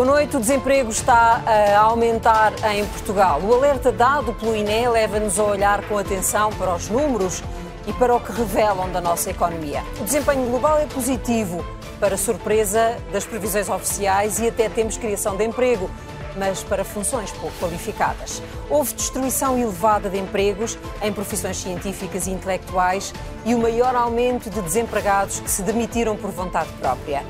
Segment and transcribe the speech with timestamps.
[0.00, 0.34] Boa noite.
[0.34, 3.38] O desemprego está a aumentar em Portugal.
[3.42, 7.42] O alerta dado pelo INE leva-nos a olhar com atenção para os números
[7.86, 9.84] e para o que revelam da nossa economia.
[10.00, 11.62] O desempenho global é positivo,
[12.00, 15.90] para surpresa das previsões oficiais, e até temos criação de emprego,
[16.34, 18.42] mas para funções pouco qualificadas.
[18.70, 23.12] Houve destruição elevada de empregos em profissões científicas e intelectuais
[23.44, 27.22] e o maior aumento de desempregados que se demitiram por vontade própria.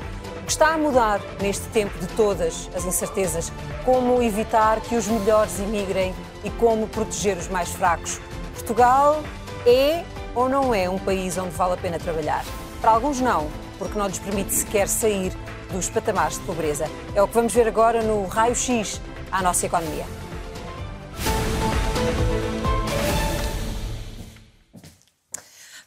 [0.51, 3.53] Que está a mudar neste tempo de todas as incertezas?
[3.85, 8.19] Como evitar que os melhores imigrem e como proteger os mais fracos?
[8.55, 9.23] Portugal
[9.65, 10.03] é
[10.35, 12.43] ou não é um país onde vale a pena trabalhar?
[12.81, 13.47] Para alguns, não,
[13.79, 15.31] porque não lhes permite sequer sair
[15.71, 16.85] dos patamares de pobreza.
[17.15, 18.99] É o que vamos ver agora no raio-x
[19.31, 20.20] à nossa economia.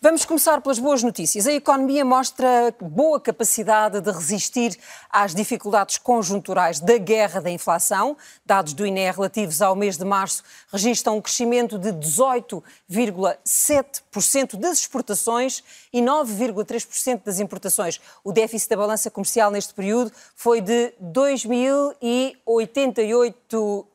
[0.04, 1.46] Vamos começar pelas boas notícias.
[1.46, 8.14] A economia mostra boa capacidade de resistir às dificuldades conjunturais da guerra da inflação.
[8.44, 15.64] Dados do INE relativos ao mês de março registram um crescimento de 18,7% das exportações
[15.90, 17.98] e 9,3% das importações.
[18.22, 23.86] O déficit da balança comercial neste período foi de 2.088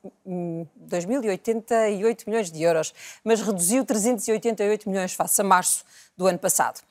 [0.90, 5.86] 2.088 milhões de euros, mas reduziu 388 milhões face a março
[6.18, 6.82] do ano passado.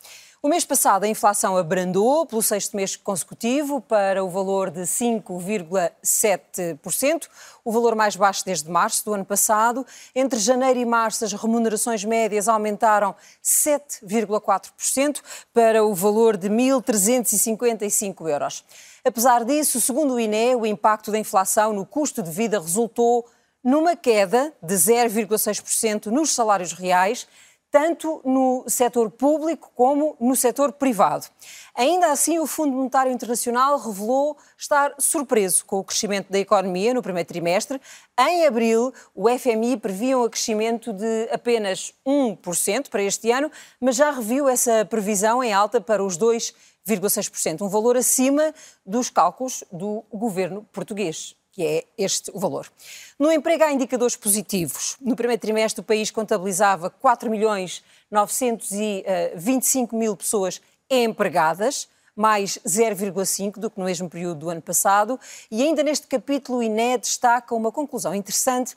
[0.40, 7.28] O mês passado, a inflação abrandou pelo sexto mês consecutivo para o valor de 5,7%,
[7.64, 9.84] o valor mais baixo desde março do ano passado.
[10.14, 15.20] Entre janeiro e março, as remunerações médias aumentaram 7,4%
[15.52, 18.64] para o valor de 1.355 euros.
[19.04, 23.26] Apesar disso, segundo o INE, o impacto da inflação no custo de vida resultou
[23.62, 27.26] numa queda de 0,6% nos salários reais,
[27.70, 31.26] tanto no setor público como no setor privado.
[31.74, 37.02] Ainda assim, o Fundo Monetário Internacional revelou estar surpreso com o crescimento da economia no
[37.02, 37.80] primeiro trimestre.
[38.18, 44.10] Em abril, o FMI previa um crescimento de apenas 1% para este ano, mas já
[44.10, 48.54] reviu essa previsão em alta para os 2,6%, um valor acima
[48.84, 52.70] dos cálculos do governo português que é este o valor.
[53.18, 54.96] No emprego há indicadores positivos.
[55.00, 57.82] No primeiro trimestre o país contabilizava 4 milhões
[58.12, 65.18] 925 mil pessoas empregadas, mais 0,5 do que no mesmo período do ano passado.
[65.50, 68.76] E ainda neste capítulo o INE destaca uma conclusão interessante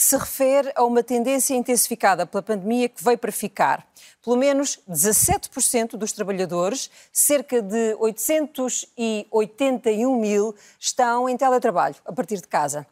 [0.00, 3.86] que se refere a uma tendência intensificada pela pandemia que veio para ficar.
[4.24, 12.48] Pelo menos 17% dos trabalhadores, cerca de 881 mil, estão em teletrabalho, a partir de
[12.48, 12.86] casa.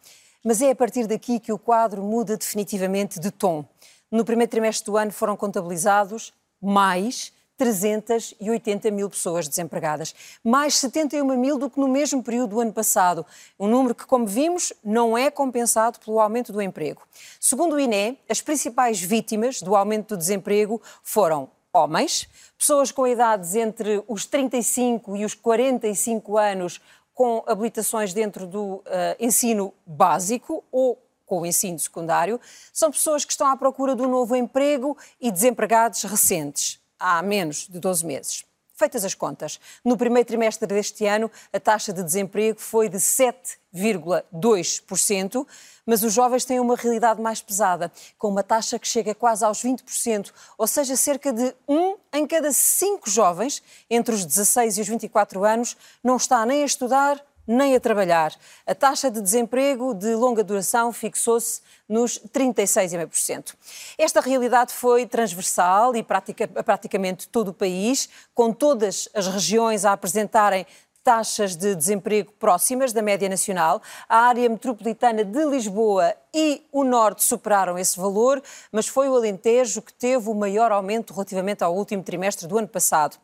[0.45, 3.65] Mas é a partir daqui que o quadro muda definitivamente de tom.
[4.11, 10.15] No primeiro trimestre do ano foram contabilizados mais 380 mil pessoas desempregadas,
[10.45, 13.27] mais 71 mil do que no mesmo período do ano passado.
[13.59, 17.03] Um número que, como vimos, não é compensado pelo aumento do emprego.
[17.41, 23.57] Segundo o INE, as principais vítimas do aumento do desemprego foram homens, pessoas com idades
[23.57, 26.81] entre os 35 e os 45 anos
[27.13, 28.85] com habilitações dentro do uh,
[29.19, 30.97] ensino básico ou
[31.27, 32.41] com o ensino secundário,
[32.73, 37.69] são pessoas que estão à procura de um novo emprego e desempregados recentes há menos
[37.69, 38.49] de 12 meses.
[38.79, 45.45] Feitas as contas, no primeiro trimestre deste ano, a taxa de desemprego foi de 7,2%,
[45.85, 49.65] mas os jovens têm uma realidade mais pesada, com uma taxa que chega quase aos
[49.65, 53.61] 20%, ou seja, cerca de um em cada cinco jovens
[53.91, 58.35] entre os 16 e os 24 anos não está nem a estudar nem a trabalhar.
[58.67, 63.55] A taxa de desemprego de longa duração fixou-se nos 36,5%.
[63.97, 69.93] Esta realidade foi transversal e pratica, praticamente todo o país, com todas as regiões a
[69.93, 70.67] apresentarem
[71.03, 73.81] taxas de desemprego próximas da média nacional.
[74.07, 79.81] A área metropolitana de Lisboa e o Norte superaram esse valor, mas foi o Alentejo
[79.81, 83.17] que teve o maior aumento relativamente ao último trimestre do ano passado.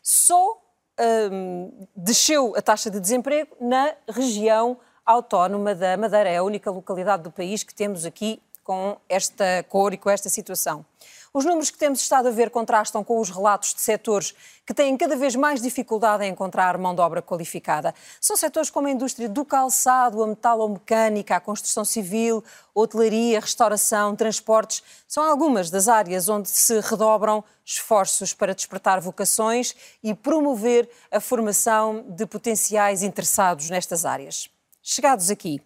[0.00, 0.61] Só
[1.00, 6.28] um, desceu a taxa de desemprego na região autónoma da Madeira.
[6.28, 10.28] É a única localidade do país que temos aqui com esta cor e com esta
[10.28, 10.84] situação.
[11.34, 14.34] Os números que temos estado a ver contrastam com os relatos de setores
[14.66, 17.94] que têm cada vez mais dificuldade em encontrar mão de obra qualificada.
[18.20, 22.44] São setores como a indústria do calçado, a metalomecânica, a construção civil,
[22.74, 24.82] hotelaria, restauração, transportes.
[25.08, 32.04] São algumas das áreas onde se redobram esforços para despertar vocações e promover a formação
[32.10, 34.50] de potenciais interessados nestas áreas.
[34.82, 35.62] Chegados aqui,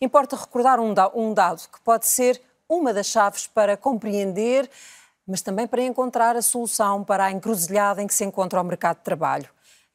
[0.00, 4.70] importa recordar um dado que pode ser uma das chaves para compreender
[5.28, 8.96] mas também para encontrar a solução para a encruzilhada em que se encontra o mercado
[8.96, 9.50] de trabalho.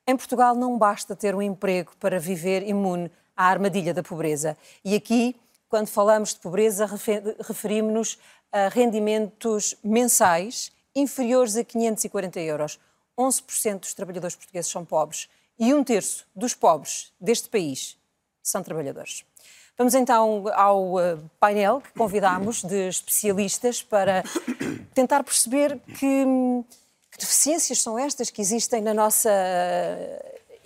[0.07, 4.55] Em Portugal não basta ter um emprego para viver imune à armadilha da pobreza.
[4.85, 5.35] E aqui,
[5.67, 6.87] quando falamos de pobreza,
[7.39, 8.19] referimos-nos
[8.51, 12.79] a rendimentos mensais inferiores a 540 euros.
[13.17, 15.27] 11% dos trabalhadores portugueses são pobres
[15.57, 17.97] e um terço dos pobres deste país
[18.41, 19.25] são trabalhadores.
[19.77, 24.23] Vamos então ao eh, painel que convidámos de especialistas para
[24.93, 26.25] tentar perceber que,
[27.11, 29.31] que deficiências são estas que existem na nossa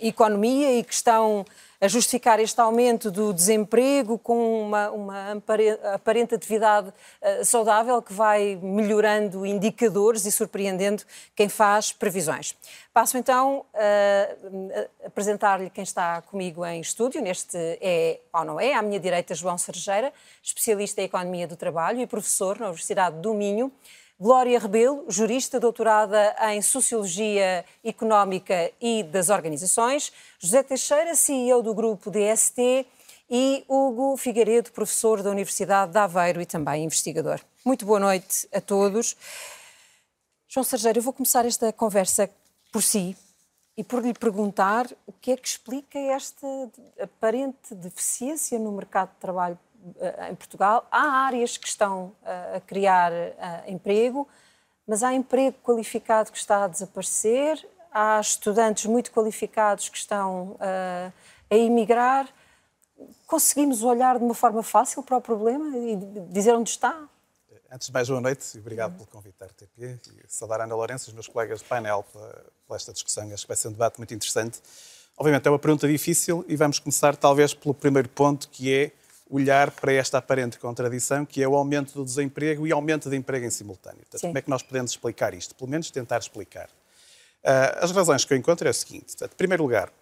[0.00, 1.44] economia e que estão
[1.80, 5.42] a justificar este aumento do desemprego com uma, uma
[5.94, 11.04] aparente atividade uh, saudável que vai melhorando indicadores e surpreendendo
[11.36, 12.56] quem faz previsões.
[12.92, 17.22] Passo então a apresentar-lhe quem está comigo em estúdio.
[17.22, 20.12] Neste é, ou não é, à minha direita, João Sergeira,
[20.42, 23.72] especialista em Economia do Trabalho e professor na Universidade do Minho.
[24.20, 32.10] Glória Rebelo, jurista doutorada em Sociologia Económica e das Organizações, José Teixeira, CEO do grupo
[32.10, 32.84] DST
[33.30, 37.38] e Hugo Figueiredo, professor da Universidade de Aveiro e também investigador.
[37.64, 39.16] Muito boa noite a todos.
[40.48, 42.28] João Sergeiro, eu vou começar esta conversa
[42.72, 43.16] por si
[43.76, 46.44] e por lhe perguntar o que é que explica esta
[47.00, 49.56] aparente deficiência no mercado de trabalho
[50.30, 50.86] em Portugal.
[50.90, 54.28] Há áreas que estão eh, a criar eh, emprego,
[54.86, 61.54] mas há emprego qualificado que está a desaparecer, há estudantes muito qualificados que estão a
[61.54, 62.28] emigrar.
[63.26, 65.96] Conseguimos olhar de uma forma fácil para o problema e
[66.30, 67.06] dizer onde está?
[67.70, 70.74] Antes de mais, boa noite e obrigado pelo convite da RTP e saudar a Ana
[70.74, 72.02] Lourenço e os meus colegas de painel
[72.66, 73.30] por esta discussão.
[73.30, 74.62] Acho que vai ser um debate muito interessante.
[75.18, 78.92] Obviamente é uma pergunta difícil e vamos começar talvez pelo primeiro ponto, que é
[79.30, 83.44] olhar para esta aparente contradição, que é o aumento do desemprego e aumento de emprego
[83.44, 84.00] em simultâneo.
[84.00, 85.54] Portanto, como é que nós podemos explicar isto?
[85.54, 86.68] Pelo menos tentar explicar.
[87.44, 89.06] Uh, as razões que eu encontro é o seguinte.
[89.06, 89.92] Portanto, em primeiro lugar,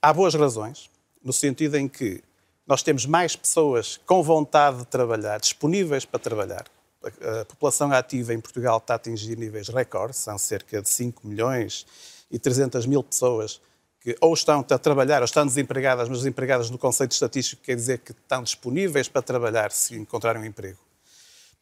[0.00, 0.90] há boas razões,
[1.22, 2.22] no sentido em que
[2.66, 6.64] nós temos mais pessoas com vontade de trabalhar, disponíveis para trabalhar.
[7.02, 11.26] A, a população ativa em Portugal está a atingir níveis recordes, são cerca de 5
[11.26, 11.86] milhões
[12.30, 13.60] e 300 mil pessoas
[14.04, 17.98] que ou estão a trabalhar ou estão desempregadas, mas desempregadas no conceito estatístico quer dizer
[17.98, 20.78] que estão disponíveis para trabalhar se encontrarem um emprego.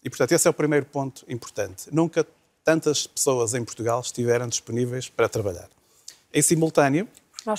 [0.05, 1.85] E, portanto, esse é o primeiro ponto importante.
[1.93, 2.27] Nunca
[2.65, 5.69] tantas pessoas em Portugal estiveram disponíveis para trabalhar.
[6.35, 7.09] Em simultâneo,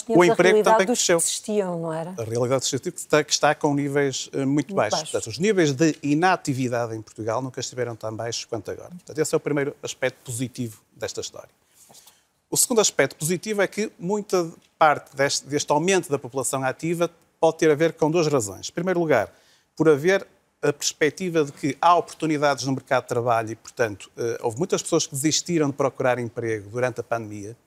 [0.09, 1.17] o emprego também cresceu.
[1.17, 2.13] Que existiam, não era?
[2.17, 4.99] A realidade estatística está, que está com níveis uh, muito, muito baixos.
[4.99, 5.11] baixos.
[5.11, 8.89] Portanto, os níveis de inatividade em Portugal nunca estiveram tão baixos quanto agora.
[8.89, 11.62] Portanto, esse é o primeiro aspecto positivo desta história.
[12.53, 14.47] O segundo aspecto positivo é que muita
[14.77, 17.09] parte deste, deste aumento da população ativa
[17.39, 18.69] pode ter a ver com duas razões.
[18.69, 19.33] Em primeiro lugar,
[19.75, 20.27] por haver
[20.61, 24.83] a perspectiva de que há oportunidades no mercado de trabalho e, portanto, eh, houve muitas
[24.83, 27.57] pessoas que desistiram de procurar emprego durante a pandemia,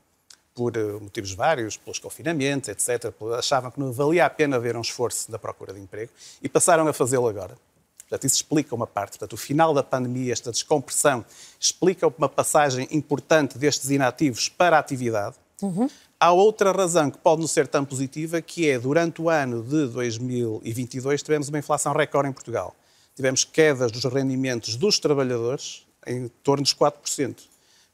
[0.55, 3.13] por eh, motivos vários, pelos confinamentos, etc.
[3.37, 6.87] Achavam que não valia a pena haver um esforço na procura de emprego e passaram
[6.87, 7.59] a fazê-lo agora.
[8.09, 9.19] Portanto, isso explica uma parte.
[9.19, 11.25] Portanto, o final da pandemia, esta descompressão,
[11.59, 15.37] explica uma passagem importante destes inativos para a atividade.
[15.61, 15.89] Uhum.
[16.19, 19.87] Há outra razão que pode não ser tão positiva, que é, durante o ano de
[19.89, 22.75] 2022, tivemos uma inflação recorde em Portugal.
[23.15, 27.37] Tivemos quedas dos rendimentos dos trabalhadores em torno dos 4%.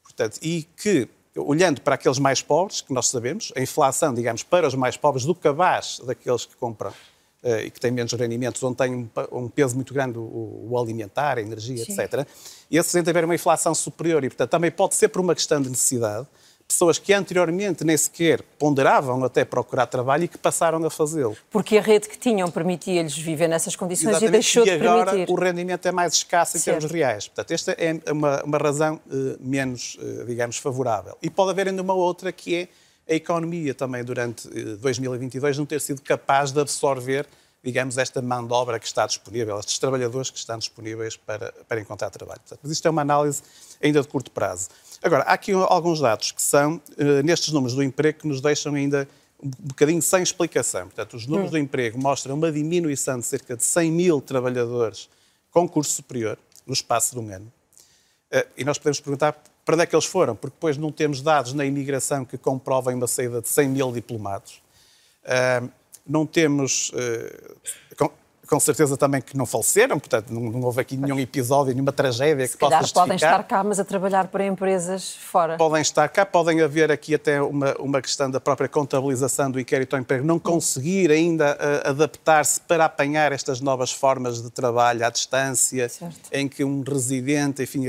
[0.03, 4.67] Portanto, e que, olhando para aqueles mais pobres, que nós sabemos, a inflação, digamos, para
[4.67, 6.93] os mais pobres, do cabaz daqueles que compram
[7.43, 11.41] e que têm menos rendimentos, onde tem um, peso muito grande o, o alimentar, a
[11.41, 11.93] energia, Sim.
[11.93, 12.25] etc.
[12.71, 15.61] E esses têm haver uma inflação superior e, portanto, também pode ser por uma questão
[15.61, 16.27] de necessidade.
[16.65, 21.35] Pessoas que anteriormente nem sequer ponderavam até procurar trabalho e que passaram a fazê-lo.
[21.51, 24.29] Porque a rede que tinham permitia-lhes viver nessas condições Exatamente.
[24.29, 25.09] e deixou e de permitir.
[25.09, 26.79] agora o rendimento é mais escasso em certo.
[26.79, 27.27] termos reais.
[27.27, 31.17] Portanto, esta é uma, uma razão uh, menos, uh, digamos, favorável.
[31.21, 32.67] E pode haver ainda uma outra que é
[33.07, 37.27] a economia também durante 2022 eh, não ter sido capaz de absorver,
[37.63, 41.81] digamos, esta mão de obra que está disponível, estes trabalhadores que estão disponíveis para, para
[41.81, 42.39] encontrar trabalho.
[42.39, 43.41] Portanto, mas isto é uma análise
[43.81, 44.69] ainda de curto prazo.
[45.01, 48.73] Agora, há aqui alguns dados que são, eh, nestes números do emprego, que nos deixam
[48.73, 49.07] ainda
[49.43, 50.83] um bocadinho sem explicação.
[50.83, 51.51] Portanto, os números hum.
[51.51, 55.09] do emprego mostram uma diminuição de cerca de 100 mil trabalhadores
[55.51, 57.51] com curso superior no espaço de um ano.
[58.31, 60.35] Eh, e nós podemos perguntar para onde é que eles foram?
[60.35, 64.61] Porque depois não temos dados na imigração que comprovem uma saída de 100 mil diplomados.
[66.05, 68.07] Não temos, uh,
[68.45, 72.53] com, certeza também que não faleceram, portanto não, houve aqui nenhum episódio, nenhuma tragédia Se
[72.53, 73.03] que possa justificar.
[73.03, 75.55] podem estar cá, mas a trabalhar para empresas fora.
[75.55, 79.95] Podem estar cá, podem haver aqui até uma, uma questão da própria contabilização do inquérito
[79.95, 85.09] ao emprego, não conseguir ainda uh, adaptar-se para apanhar estas novas formas de trabalho à
[85.09, 86.29] distância, certo.
[86.33, 87.87] em que um residente, enfim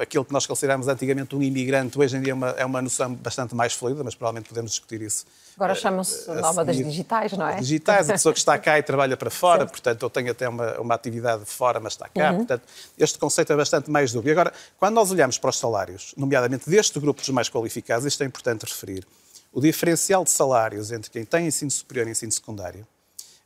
[0.00, 3.14] aquilo que nós consideramos antigamente um imigrante, hoje em dia é uma, é uma noção
[3.14, 5.24] bastante mais fluida, mas provavelmente podemos discutir isso.
[5.56, 7.56] Agora chamam-se nómadas digitais, não é?
[7.56, 9.70] Digitais, a pessoa que está cá e trabalha para fora, certo.
[9.70, 12.38] portanto, eu tenho até uma, uma atividade fora, mas está cá, uhum.
[12.38, 12.62] portanto,
[12.98, 14.32] este conceito é bastante mais dúbio.
[14.32, 18.26] Agora, quando nós olhamos para os salários, nomeadamente deste grupo dos mais qualificados, isto é
[18.26, 19.06] importante referir,
[19.52, 22.86] o diferencial de salários entre quem tem ensino superior e ensino secundário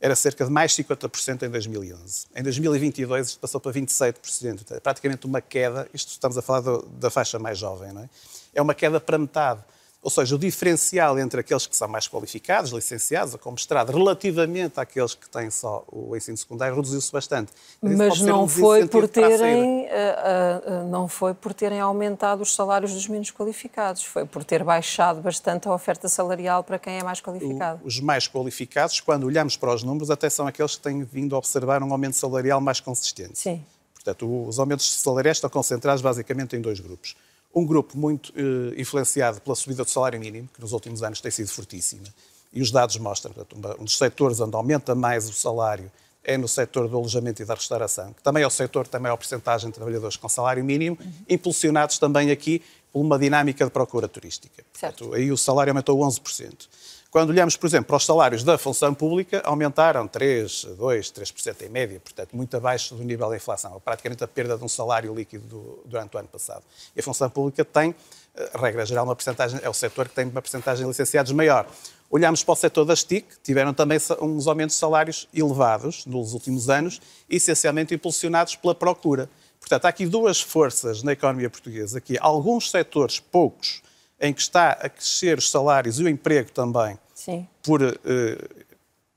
[0.00, 2.26] era cerca de mais 50% em 2011.
[2.34, 4.72] Em 2022 isto passou para 27%.
[4.72, 8.08] É praticamente uma queda, isto estamos a falar do, da faixa mais jovem, não é?
[8.54, 9.62] É uma queda para metade.
[10.02, 14.80] Ou seja, o diferencial entre aqueles que são mais qualificados, licenciados ou com mestrado, relativamente
[14.80, 17.52] àqueles que têm só o ensino secundário, reduziu-se bastante.
[17.82, 23.06] Mas não foi por terem uh, uh, não foi por terem aumentado os salários dos
[23.08, 27.80] menos qualificados, foi por ter baixado bastante a oferta salarial para quem é mais qualificado.
[27.84, 31.34] O, os mais qualificados, quando olhamos para os números, até são aqueles que têm vindo
[31.34, 33.38] a observar um aumento salarial mais consistente.
[33.38, 33.62] Sim.
[33.92, 37.14] Portanto, os aumentos salariais estão concentrados basicamente em dois grupos
[37.54, 41.30] um grupo muito eh, influenciado pela subida do salário mínimo, que nos últimos anos tem
[41.30, 42.04] sido fortíssima,
[42.52, 45.90] e os dados mostram, portanto, um dos setores onde aumenta mais o salário
[46.22, 49.00] é no setor do alojamento e da restauração, que também é o setor que tem
[49.00, 51.12] maior porcentagem de trabalhadores com salário mínimo, uhum.
[51.28, 54.62] impulsionados também aqui por uma dinâmica de procura turística.
[54.72, 56.68] Portanto, aí o salário aumentou 11%.
[57.10, 61.68] Quando olhamos, por exemplo, para os salários da função pública, aumentaram 3, 2, 3% em
[61.68, 65.44] média, portanto, muito abaixo do nível da inflação, praticamente a perda de um salário líquido
[65.48, 66.62] do, durante o ano passado.
[66.94, 67.92] E a função pública tem,
[68.36, 71.66] eh, regra geral, uma percentagem, é o setor que tem uma percentagem de licenciados maior.
[72.08, 76.70] Olhamos para o setor das TIC, tiveram também uns aumentos de salários elevados nos últimos
[76.70, 79.28] anos, essencialmente impulsionados pela procura.
[79.58, 83.82] Portanto, há aqui duas forças na economia portuguesa, aqui alguns setores, poucos,
[84.20, 87.46] em que está a crescer os salários e o emprego também Sim.
[87.62, 87.94] por uh,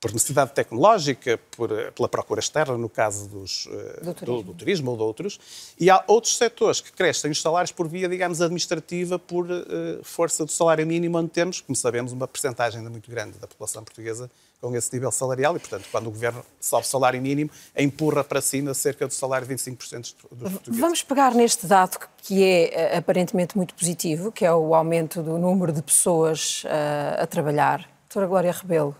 [0.04, 4.44] por necessidade tecnológica, por, eh, pela procura externa, no caso dos, eh, do, turismo.
[4.44, 5.40] Do, do, turismo ou de outros,
[5.80, 10.44] e há outros setores que crescem os salários por via, digamos, administrativa, por uh, força
[10.44, 14.30] do salário mínimo, onde temos, como sabemos, uma percentagem muito grande da população portuguesa
[14.64, 18.40] com esse nível salarial e, portanto, quando o governo sobe o salário mínimo, empurra para
[18.40, 20.80] cima cerca do salário de 25% dos portugueses.
[20.80, 25.74] Vamos pegar neste dado que é aparentemente muito positivo, que é o aumento do número
[25.74, 27.90] de pessoas uh, a trabalhar.
[28.08, 28.96] Doutora Glória Rebelo,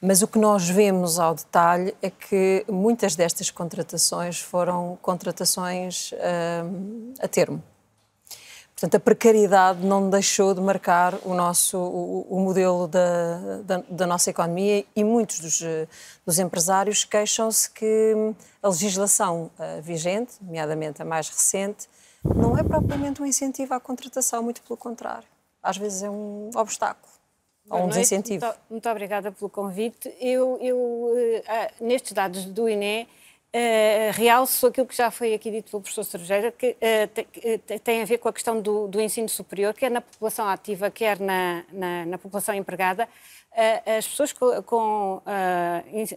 [0.00, 7.14] mas o que nós vemos ao detalhe é que muitas destas contratações foram contratações uh,
[7.20, 7.60] a termo.
[8.78, 14.06] Portanto, a precariedade não deixou de marcar o nosso o, o modelo da, da, da,
[14.06, 15.60] nossa economia e muitos dos,
[16.24, 18.14] dos empresários queixam-se que
[18.62, 21.88] a legislação uh, vigente, nomeadamente a mais recente,
[22.22, 25.26] não é propriamente um incentivo à contratação, muito pelo contrário.
[25.60, 27.12] Às vezes é um obstáculo
[27.68, 28.46] ou um desincentivo.
[28.46, 30.08] Muito, muito, obrigada pelo convite.
[30.20, 33.08] Eu, eu uh, nestes dados do INE,
[33.54, 38.04] uh, realço aquilo que já foi aqui dito pelo professor Cervejeira, que uh, tem a
[38.04, 42.06] ver com a questão do, do, ensino superior, quer na população ativa, quer na, na,
[42.06, 43.08] na população empregada.
[43.98, 45.22] as pessoas com, com,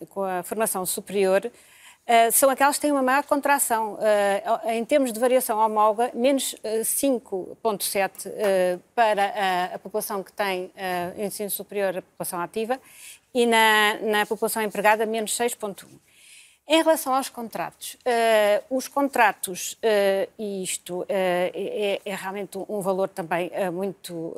[0.09, 1.51] com a formação superior
[2.11, 3.93] Uh, são aquelas que têm uma maior contração.
[3.93, 10.71] Uh, em termos de variação homóloga, menos 5,7 uh, para a, a, população que tem
[11.17, 12.79] ensino superior, a população ativa,
[13.33, 15.85] e na, na população empregada, menos 6,1.
[16.73, 17.97] Em relação aos contratos,
[18.69, 19.77] os contratos,
[20.39, 24.33] e isto é, é, realmente um valor também muito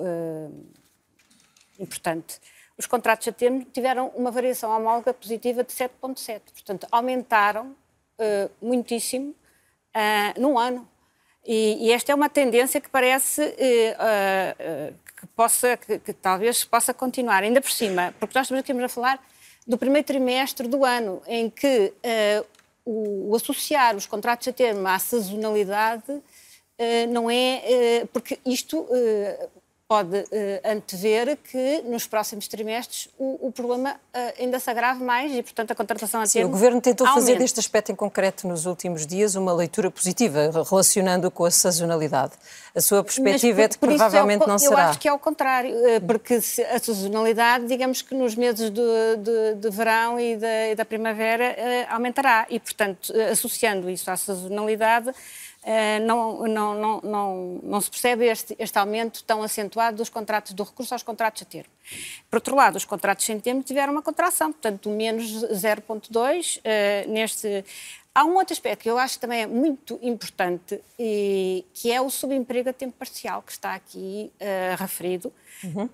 [1.80, 2.40] importante,
[2.78, 6.42] os contratos a termo tiveram uma variação homóloga positiva de 7,7%.
[6.54, 9.30] Portanto, aumentaram uh, muitíssimo
[9.96, 10.88] uh, num ano.
[11.46, 16.94] E, e, esta é uma tendência que parece uh, que, possa, que, que, talvez possa
[16.94, 19.24] continuar, ainda por cima, porque nós estamos aqui a falar
[19.66, 21.94] do primeiro trimestre do ano, em que
[22.86, 26.22] o, o, associar os contratos a termo à sazonalidade
[27.10, 28.06] não é.
[28.12, 28.86] porque isto
[29.94, 30.26] pode uh,
[30.66, 35.70] antever que nos próximos trimestres o, o problema uh, ainda se agrave mais e, portanto,
[35.70, 37.28] a contratação a Sim, o Governo tentou aumente.
[37.28, 42.32] fazer deste aspecto em concreto nos últimos dias uma leitura positiva, relacionando com a sazonalidade.
[42.74, 44.72] A sua perspectiva Mas, é de que provavelmente é não será.
[44.72, 48.82] Eu acho que é ao contrário, eh, porque a sazonalidade, digamos que nos meses de,
[49.20, 51.56] de, de verão e da, e da primavera
[51.88, 55.14] aumentará e, portanto, associando isso à sazonalidade,
[56.00, 60.64] não, não, não, não, não se percebe este, este aumento tão acentuado dos contratos do
[60.64, 61.72] recurso aos contratos a termo.
[62.30, 67.06] Por outro lado, os contratos sem termo tiveram uma contração, portanto, menos 0,2 uh, eh,
[67.08, 67.66] neste.
[68.16, 72.00] Há um outro aspecto que eu acho que também é muito importante, e, que é
[72.00, 75.86] o subemprego a tempo parcial, que está aqui uh, referido, uhum.
[75.86, 75.90] uh,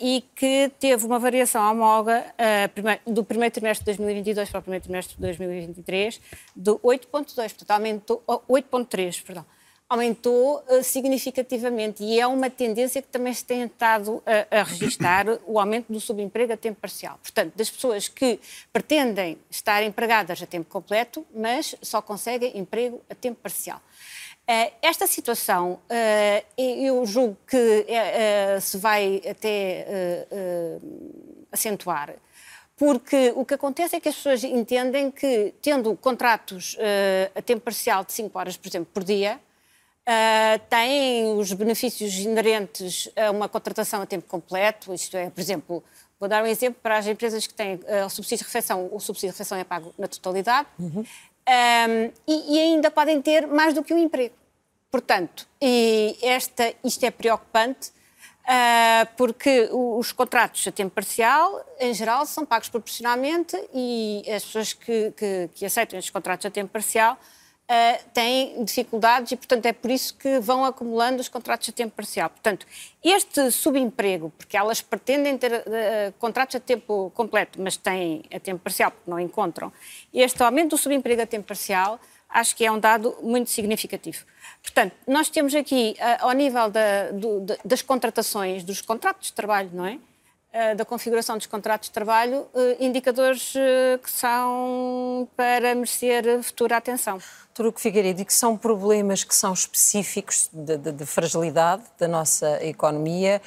[0.00, 4.84] e que teve uma variação homóloga uh, do primeiro trimestre de 2022 para o primeiro
[4.84, 6.20] trimestre de 2023
[6.54, 9.44] de 8,2, portanto aumentou, 8,3, perdão,
[9.88, 15.26] aumentou uh, significativamente e é uma tendência que também se tem estado a, a registrar
[15.46, 17.18] o aumento do subemprego a tempo parcial.
[17.22, 18.38] Portanto, das pessoas que
[18.72, 23.80] pretendem estar empregadas a tempo completo, mas só conseguem emprego a tempo parcial.
[24.48, 27.86] Uh, esta situação, uh, eu julgo que
[28.60, 30.26] se vai até
[31.50, 32.14] acentuar
[32.78, 37.62] porque o que acontece é que as pessoas entendem que, tendo contratos uh, a tempo
[37.62, 39.40] parcial de 5 horas, por exemplo, por dia,
[40.08, 45.84] uh, têm os benefícios inerentes a uma contratação a tempo completo, isto é, por exemplo,
[46.18, 48.98] vou dar um exemplo para as empresas que têm uh, o subsídio de refeição, o
[48.98, 51.04] subsídio de refeição é pago na totalidade, uhum.
[51.04, 54.34] um, e, e ainda podem ter mais do que um emprego.
[54.90, 57.92] Portanto, e esta, isto é preocupante,
[58.48, 64.72] Uh, porque os contratos a tempo parcial, em geral, são pagos proporcionalmente e as pessoas
[64.72, 67.18] que, que, que aceitam estes contratos a tempo parcial
[67.68, 71.94] uh, têm dificuldades e, portanto, é por isso que vão acumulando os contratos a tempo
[71.94, 72.30] parcial.
[72.30, 72.66] Portanto,
[73.04, 78.60] este subemprego, porque elas pretendem ter uh, contratos a tempo completo, mas têm a tempo
[78.60, 79.72] parcial porque não encontram,
[80.12, 84.24] este aumento do subemprego a tempo parcial acho que é um dado muito significativo.
[84.62, 89.70] Portanto, nós temos aqui, uh, ao nível da, do, das contratações, dos contratos de trabalho,
[89.72, 89.98] não é?
[90.50, 93.52] Uh, da configuração dos contratos de trabalho, uh, indicadores
[94.02, 97.18] que são para merecer futura atenção.
[97.52, 102.64] Turuco Figueiredo, e que são problemas que são específicos de, de, de fragilidade da nossa
[102.64, 103.42] economia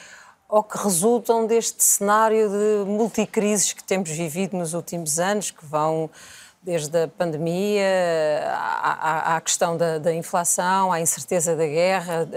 [0.52, 6.10] ou que resultam deste cenário de multicrises que temos vivido nos últimos anos, que vão
[6.64, 7.84] desde a pandemia
[8.48, 12.28] à, à questão da, da, inflação, à incerteza da guerra.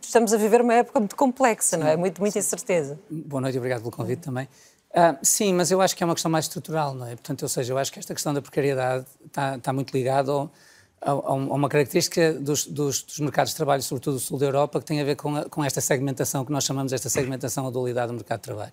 [0.00, 1.96] Estamos a viver uma época muito complexa, sim, não é?
[1.96, 2.98] Muito, muita incerteza.
[3.10, 4.48] Boa noite e obrigado pelo convite também.
[4.90, 7.10] Uh, sim, mas eu acho que é uma questão mais estrutural, não é?
[7.10, 10.50] Portanto, ou seja, eu acho que esta questão da precariedade está, está muito ligada ao,
[11.04, 14.78] a, a, uma característica dos, dos, dos, mercados de trabalho, sobretudo do sul da Europa,
[14.78, 17.70] que tem a ver com, a, com esta segmentação que nós chamamos esta segmentação, a
[17.70, 18.72] dualidade do mercado de trabalho.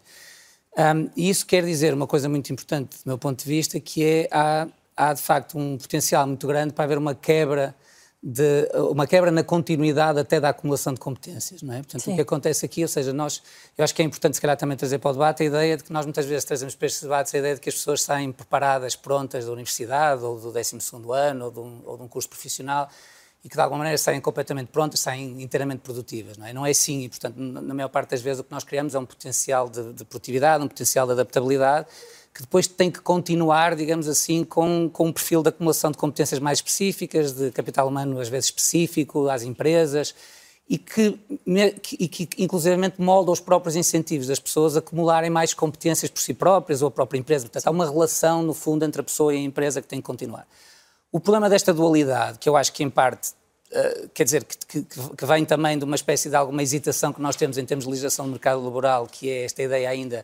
[0.78, 4.04] Um, e isso quer dizer uma coisa muito importante, do meu ponto de vista, que
[4.04, 7.76] é há, há de facto um potencial muito grande para haver uma quebra
[8.24, 11.78] de uma quebra na continuidade até da acumulação de competências, não é?
[11.78, 12.12] Portanto, Sim.
[12.12, 13.42] o que acontece aqui, ou seja, nós,
[13.76, 15.84] eu acho que é importante se calhar também trazer para o debate a ideia de
[15.84, 18.32] que nós muitas vezes trazemos para estes debates a ideia de que as pessoas saem
[18.32, 22.30] preparadas, prontas da universidade ou do 12º ano ou de um, ou de um curso
[22.30, 22.88] profissional
[23.44, 26.38] e que de alguma maneira saem completamente prontas, saem inteiramente produtivas.
[26.38, 28.64] Não é, não é assim e, portanto, na maior parte das vezes o que nós
[28.64, 31.88] criamos é um potencial de, de produtividade, um potencial de adaptabilidade
[32.34, 36.40] que depois tem que continuar, digamos assim, com, com um perfil de acumulação de competências
[36.40, 40.16] mais específicas, de capital humano às vezes específico às empresas
[40.70, 41.20] e que,
[42.00, 46.34] e que inclusivamente molda os próprios incentivos das pessoas a acumularem mais competências por si
[46.34, 47.46] próprias ou a própria empresa.
[47.46, 50.06] Portanto, há uma relação, no fundo, entre a pessoa e a empresa que tem que
[50.06, 50.48] continuar.
[51.12, 53.32] O problema desta dualidade, que eu acho que em parte,
[53.72, 57.22] uh, quer dizer, que, que, que, vem também de uma espécie de alguma hesitação que
[57.22, 60.24] nós temos em termos de legislação do mercado laboral, que é esta ideia ainda,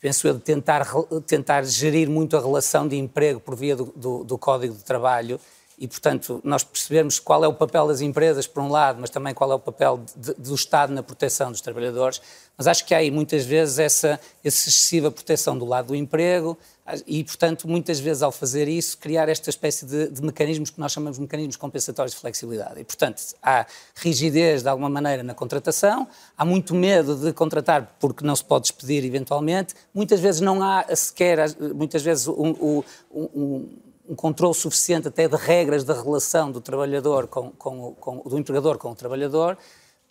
[0.00, 0.86] penso eu, de tentar,
[1.26, 5.38] tentar gerir muito a relação de emprego por via do, do, do Código de Trabalho
[5.82, 9.34] e, portanto, nós percebemos qual é o papel das empresas, por um lado, mas também
[9.34, 12.22] qual é o papel de, do Estado na proteção dos trabalhadores.
[12.56, 16.56] Mas acho que há aí, muitas vezes, essa, essa excessiva proteção do lado do emprego
[17.04, 20.92] e, portanto, muitas vezes, ao fazer isso, criar esta espécie de, de mecanismos que nós
[20.92, 22.78] chamamos de mecanismos compensatórios de flexibilidade.
[22.78, 23.66] E, portanto, há
[23.96, 26.06] rigidez, de alguma maneira, na contratação,
[26.38, 29.74] há muito medo de contratar porque não se pode despedir, eventualmente.
[29.92, 31.38] Muitas vezes não há sequer,
[31.74, 33.68] muitas vezes, um, um, um
[34.12, 38.76] um controle suficiente até de regras da relação do trabalhador com, com, com, do empregador
[38.76, 39.56] com o trabalhador,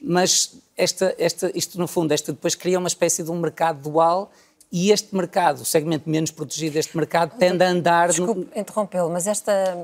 [0.01, 4.31] mas esta, esta, isto no fundo, esta depois cria uma espécie de um mercado dual
[4.71, 8.07] e este mercado, o segmento menos protegido deste mercado, tende a andar...
[8.07, 8.59] Desculpe no...
[8.59, 9.77] interrompê-lo, mas esta,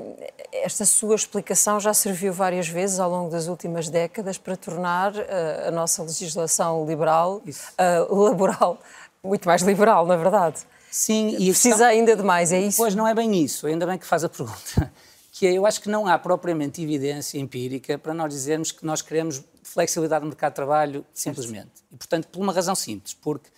[0.50, 5.68] esta sua explicação já serviu várias vezes ao longo das últimas décadas para tornar uh,
[5.68, 8.78] a nossa legislação liberal, uh, laboral,
[9.22, 10.64] muito mais liberal, na verdade.
[10.90, 11.86] Sim, e precisa questão...
[11.86, 12.78] ainda de mais, é isso?
[12.78, 14.92] Pois não é bem isso, ainda bem que faz a pergunta.
[15.30, 19.02] Que é, eu acho que não há propriamente evidência empírica para nós dizermos que nós
[19.02, 21.70] queremos flexibilidade no mercado de trabalho simplesmente.
[21.92, 23.48] E, portanto, por uma razão simples, porque,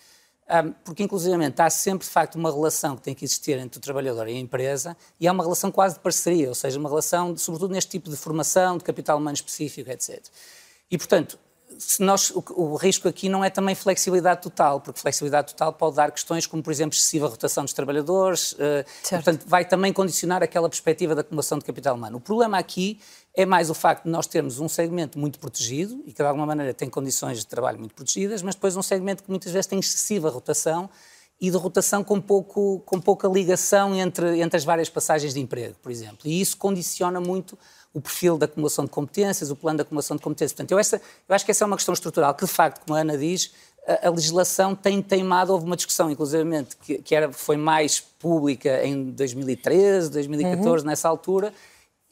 [0.51, 3.81] um, porque inclusivamente há sempre, de facto, uma relação que tem que existir entre o
[3.81, 7.33] trabalhador e a empresa e há uma relação quase de parceria, ou seja, uma relação,
[7.33, 10.23] de, sobretudo neste tipo de formação, de capital humano específico, etc.
[10.91, 11.39] E, portanto,
[11.81, 15.97] se nós, o, o, risco aqui não é também flexibilidade total, porque flexibilidade total pode
[15.97, 20.69] dar questões como, por exemplo, excessiva rotação dos trabalhadores, uh, portanto, vai também condicionar aquela
[20.69, 22.19] perspectiva da acumulação de capital humano.
[22.19, 23.01] O problema aqui
[23.35, 26.47] é mais o facto de nós termos um segmento muito protegido e que, de alguma
[26.47, 29.79] maneira, tem condições de trabalho muito protegidas, mas depois um segmento que muitas vezes tem
[29.79, 30.91] excessiva rotação
[31.41, 35.75] e de rotação com, pouco, com pouca ligação entre, entre as várias passagens de emprego,
[35.81, 36.19] por exemplo.
[36.27, 37.59] E isso condiciona muito
[37.93, 40.53] o perfil da acumulação de competências, o plano de acumulação de competências.
[40.53, 42.97] Portanto, eu, essa, eu acho que essa é uma questão estrutural, que de facto, como
[42.97, 43.53] a Ana diz,
[43.87, 48.85] a, a legislação tem teimado, houve uma discussão, inclusivamente, que, que era, foi mais pública
[48.85, 50.91] em 2013, 2014, uhum.
[50.91, 51.53] nessa altura,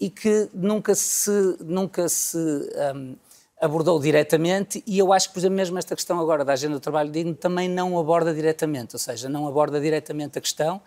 [0.01, 3.17] e que nunca se, nunca se um,
[3.61, 6.81] abordou diretamente e eu acho que, por exemplo, mesmo esta questão agora da agenda do
[6.81, 10.81] trabalho digno também não aborda diretamente, ou seja, não aborda diretamente a questão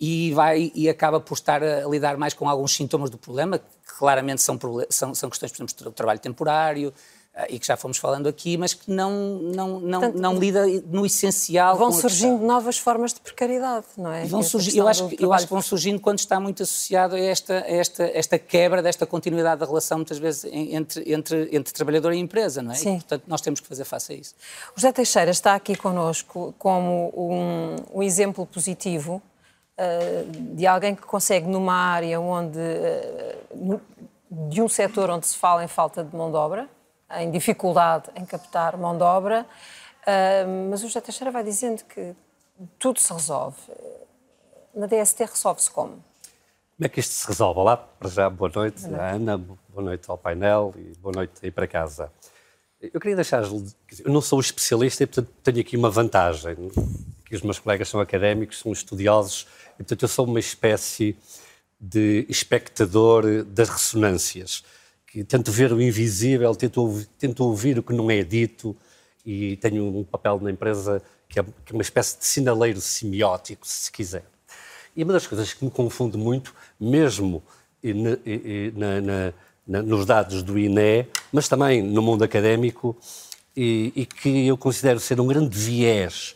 [0.00, 3.60] e vai e acaba por estar a lidar mais com alguns sintomas do problema,
[3.94, 4.58] que claramente são,
[4.90, 6.92] são, são questões, por exemplo, do trabalho temporário,
[7.36, 10.64] ah, e que já fomos falando aqui, mas que não, não, não, Portanto, não lida
[10.86, 11.76] no essencial.
[11.76, 14.24] Vão surgindo novas formas de precariedade, não é?
[14.24, 17.54] Vão surgir, eu, acho, eu acho que vão surgindo quando está muito associado a esta,
[17.54, 22.18] a esta, esta quebra desta continuidade da relação, muitas vezes, entre, entre, entre trabalhador e
[22.18, 22.76] empresa, não é?
[22.76, 22.90] Sim.
[22.90, 24.34] E, portanto, nós temos que fazer face a isso.
[24.76, 29.20] O José Teixeira está aqui connosco como um, um exemplo positivo
[30.54, 32.58] de alguém que consegue, numa área onde.
[32.58, 33.80] Uh,
[34.48, 36.68] de um setor onde se fala em falta de mão de obra,
[37.16, 39.46] em dificuldade em captar mão de obra,
[40.02, 42.14] uh, mas o José Teixeira vai dizendo que
[42.78, 43.56] tudo se resolve.
[44.74, 45.92] Na DST resolve-se como?
[45.92, 47.60] Como é que isto se resolve?
[47.60, 49.14] Olá, para já, boa noite, boa noite.
[49.14, 52.10] Ana, boa noite ao painel e boa noite aí para casa.
[52.80, 56.56] Eu queria deixar, eu não sou especialista e, portanto, tenho aqui uma vantagem,
[57.24, 61.16] que os meus colegas são académicos, são estudiosos, e, portanto, eu sou uma espécie
[61.80, 64.64] de espectador das ressonâncias
[65.06, 68.76] que tento ver o invisível, tento ouvir, tento ouvir o que não é dito
[69.24, 73.66] e tenho um papel na empresa que é, que é uma espécie de sinaleiro semiótico,
[73.66, 74.24] se quiser.
[74.96, 77.42] E uma das coisas que me confunde muito, mesmo
[78.74, 79.32] na, na,
[79.66, 82.96] na, nos dados do INE, mas também no mundo académico,
[83.56, 86.34] e, e, que eu considero ser um grande viés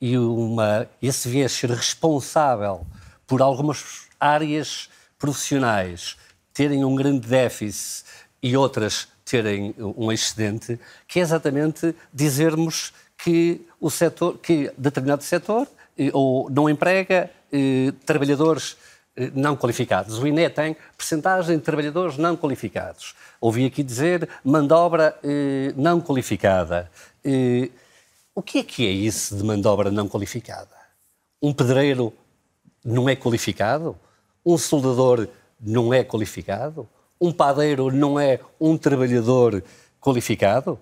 [0.00, 2.86] e uma, esse viés ser responsável
[3.26, 6.16] por algumas áreas profissionais
[6.52, 8.04] terem um grande déficit
[8.42, 10.78] e outras terem um excedente,
[11.08, 15.66] que é exatamente dizermos que o setor, que determinado setor
[15.98, 18.76] eh, ou não emprega eh, trabalhadores
[19.16, 20.18] eh, não qualificados.
[20.18, 23.14] O INE tem percentagem de trabalhadores não qualificados.
[23.40, 26.90] Ouvi aqui dizer mão de obra eh, não qualificada.
[28.36, 30.76] O que é que é isso de mão de obra não qualificada?
[31.42, 32.12] Um pedreiro
[32.84, 33.96] não é qualificado?
[34.44, 35.26] Um soldador
[35.60, 36.88] não é qualificado?
[37.20, 39.62] um padeiro não é um trabalhador
[40.00, 40.78] qualificado?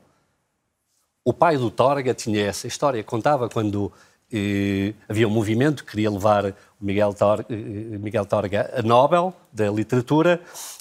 [1.25, 3.91] O pai do Torga tinha essa história, contava quando
[4.33, 9.33] eh, havia um movimento que queria levar o Miguel, Tor, eh, Miguel Torga a Nobel
[9.53, 10.41] da literatura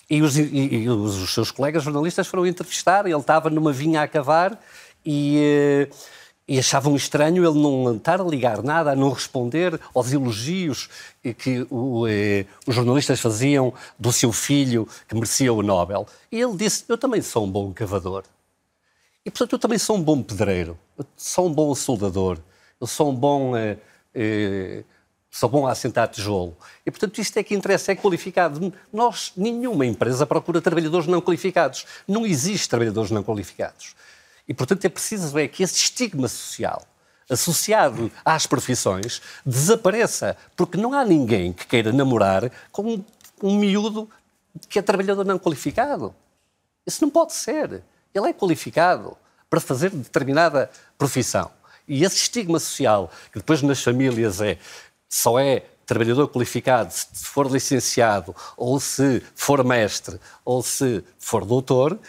[0.09, 4.07] e os, e, e os, seus colegas jornalistas foram entrevistar, ele estava numa vinha a
[4.07, 4.59] cavar
[5.05, 5.37] e...
[5.39, 10.89] Eh, e achavam estranho ele não estar a ligar nada, a não responder aos elogios
[11.37, 16.05] que o, eh, os jornalistas faziam do seu filho que merecia o Nobel.
[16.31, 18.23] E ele disse: Eu também sou um bom cavador.
[19.25, 22.37] E, portanto, eu também sou um bom pedreiro, eu sou um bom soldador,
[22.79, 23.55] eu sou um bom.
[23.55, 23.77] Eh,
[24.13, 24.83] eh,
[25.49, 26.55] bom a assentar tijolo.
[26.85, 28.71] E, portanto, isto é que interessa, é qualificado.
[28.91, 31.85] Nós, nenhuma empresa procura trabalhadores não qualificados.
[32.07, 33.95] Não existe trabalhadores não qualificados.
[34.47, 36.85] E, portanto, é preciso é que esse estigma social
[37.29, 43.05] associado às profissões desapareça, porque não há ninguém que queira namorar com um,
[43.41, 44.09] um miúdo
[44.69, 46.13] que é trabalhador não qualificado.
[46.85, 47.83] Isso não pode ser.
[48.13, 49.17] Ele é qualificado
[49.49, 51.49] para fazer determinada profissão.
[51.87, 54.57] E esse estigma social, que depois nas famílias é
[55.09, 61.99] só é trabalhador qualificado se for licenciado, ou se for mestre, ou se for doutor,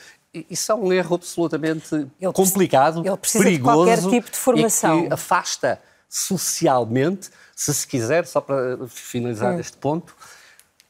[0.50, 5.00] isso é um erro absolutamente ele complicado, ele precisa perigoso de qualquer tipo de formação.
[5.00, 9.60] e que afasta socialmente, se se quiser, só para finalizar hum.
[9.60, 10.14] este ponto,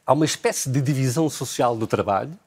[0.05, 2.37] há uma espécie de divisão social do trabalho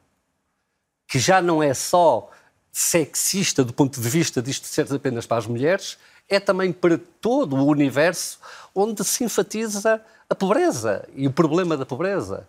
[1.07, 2.31] que já não é só
[2.71, 7.57] sexista do ponto de vista disto ser apenas para as mulheres, é também para todo
[7.57, 8.39] o universo
[8.75, 12.47] onde se enfatiza a pobreza e o problema da pobreza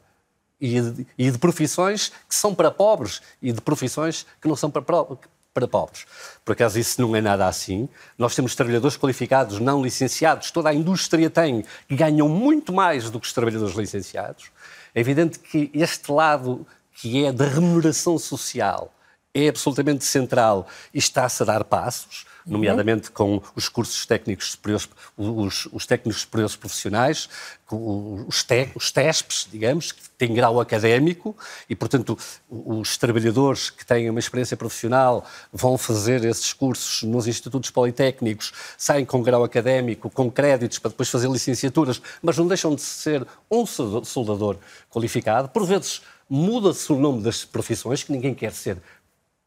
[0.60, 4.70] e de, e de profissões que são para pobres e de profissões que não são
[4.70, 6.06] para, para pobres.
[6.44, 7.88] Por acaso isso não é nada assim.
[8.18, 13.20] Nós temos trabalhadores qualificados, não licenciados, toda a indústria tem, que ganham muito mais do
[13.20, 14.52] que os trabalhadores licenciados.
[14.94, 18.94] É evidente que este lado que é da remuneração social
[19.34, 22.26] é absolutamente central e está-se a dar passos.
[22.50, 27.30] Nomeadamente com os cursos técnicos superiores, os, os técnicos superiores profissionais,
[27.72, 31.36] os, te, os TESPs, digamos, que têm grau académico
[31.70, 32.18] e, portanto,
[32.50, 39.06] os trabalhadores que têm uma experiência profissional vão fazer esses cursos nos institutos politécnicos, saem
[39.06, 43.66] com grau académico, com créditos para depois fazer licenciaturas, mas não deixam de ser um
[43.66, 44.58] soldador
[44.90, 45.50] qualificado.
[45.50, 48.78] Por vezes muda-se o nome das profissões, que ninguém quer ser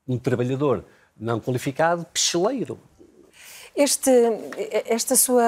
[0.07, 0.85] um trabalhador
[1.17, 2.79] não qualificado, picheleiro.
[3.75, 4.11] Este,
[4.87, 5.43] esta, sua,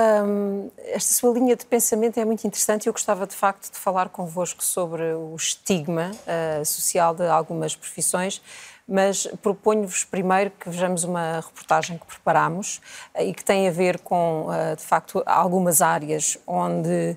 [0.78, 4.08] esta sua linha de pensamento é muito interessante e eu gostava de facto de falar
[4.08, 8.40] convosco sobre o estigma uh, social de algumas profissões,
[8.88, 12.80] mas proponho-vos primeiro que vejamos uma reportagem que preparamos
[13.14, 17.16] uh, e que tem a ver com, uh, de facto, algumas áreas onde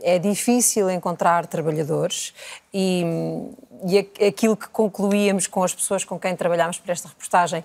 [0.00, 2.32] é difícil encontrar trabalhadores
[2.72, 3.04] e,
[3.86, 7.62] e aquilo que concluíamos com as pessoas com quem trabalhámos para esta reportagem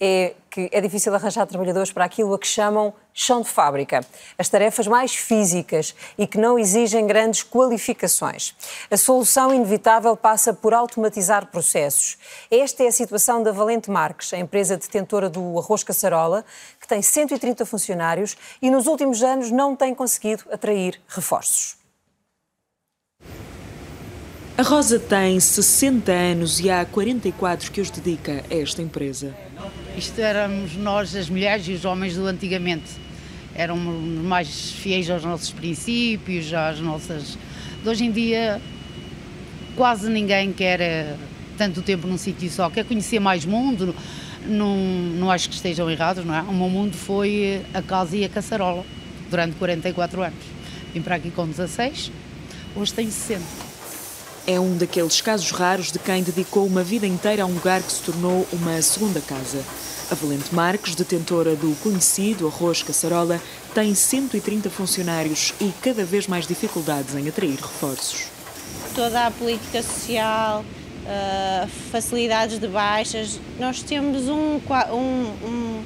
[0.00, 4.04] é que é difícil arranjar trabalhadores para aquilo a que chamam chão de fábrica,
[4.36, 8.54] as tarefas mais físicas e que não exigem grandes qualificações.
[8.90, 12.16] A solução inevitável passa por automatizar processos.
[12.50, 16.44] Esta é a situação da Valente Marques, a empresa detentora do arroz caçarola,
[16.80, 21.76] que tem 130 funcionários e nos últimos anos não tem conseguido atrair reforços.
[24.56, 29.32] A Rosa tem 60 anos e há 44 que os dedica a esta empresa.
[29.98, 32.84] Isto éramos nós, as mulheres e os homens do antigamente.
[33.52, 37.36] Éramos mais fiéis aos nossos princípios, às nossas.
[37.82, 38.62] De hoje em dia,
[39.74, 41.16] quase ninguém quer eh,
[41.56, 43.92] tanto tempo num sítio só, quer conhecer mais mundo.
[44.46, 46.42] Não, não acho que estejam errados, não é?
[46.42, 48.84] O meu mundo foi a casa e a caçarola
[49.28, 50.44] durante 44 anos.
[50.94, 52.12] Vim para aqui com 16,
[52.76, 53.42] hoje tenho 60.
[54.46, 57.90] É um daqueles casos raros de quem dedicou uma vida inteira a um lugar que
[57.90, 59.58] se tornou uma segunda casa.
[60.10, 63.38] A Valente Marques, detentora do conhecido arroz caçarola,
[63.74, 68.24] tem 130 funcionários e cada vez mais dificuldades em atrair reforços.
[68.94, 74.58] Toda a política social, uh, facilidades de baixas, nós temos um,
[74.90, 75.84] um, um,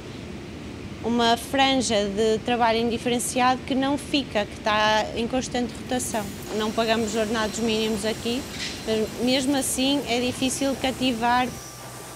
[1.03, 6.25] uma franja de trabalho indiferenciado que não fica, que está em constante rotação.
[6.57, 8.41] Não pagamos ordenados mínimos aqui,
[8.87, 11.45] mas mesmo assim é difícil cativar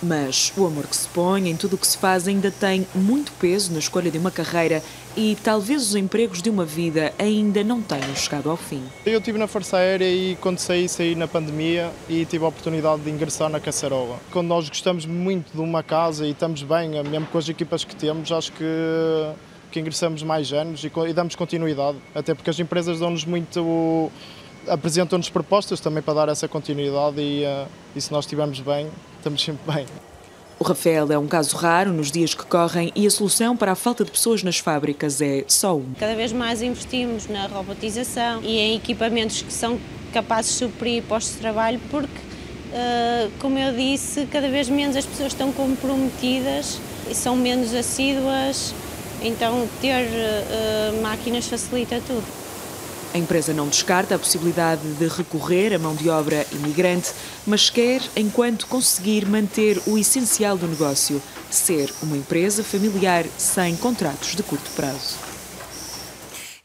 [0.02, 3.32] mas o amor que se põe em tudo o que se faz ainda tem muito
[3.34, 4.82] peso na escolha de uma carreira
[5.16, 8.84] e talvez os empregos de uma vida ainda não tenham chegado ao fim.
[9.06, 13.02] Eu estive na Força Aérea e quando saí, saí na pandemia e tive a oportunidade
[13.02, 14.20] de ingressar na Caçarola.
[14.32, 17.96] Quando nós gostamos muito de uma casa e estamos bem, mesmo com as equipas que
[17.96, 18.64] temos, acho que,
[19.72, 24.12] que ingressamos mais anos e, e damos continuidade, até porque as empresas dão-nos muito
[24.70, 29.42] apresentam-nos propostas também para dar essa continuidade e, uh, e se nós estivermos bem, estamos
[29.42, 29.86] sempre bem.
[30.60, 33.76] O Rafael é um caso raro nos dias que correm e a solução para a
[33.76, 35.94] falta de pessoas nas fábricas é só um.
[36.00, 39.80] Cada vez mais investimos na robotização e em equipamentos que são
[40.12, 45.06] capazes de suprir postos de trabalho porque, uh, como eu disse, cada vez menos as
[45.06, 48.74] pessoas estão comprometidas e são menos assíduas,
[49.22, 52.47] então ter uh, máquinas facilita tudo.
[53.14, 57.14] A empresa não descarta a possibilidade de recorrer a mão de obra imigrante,
[57.46, 64.36] mas quer, enquanto conseguir manter o essencial do negócio, ser uma empresa familiar sem contratos
[64.36, 65.18] de curto prazo.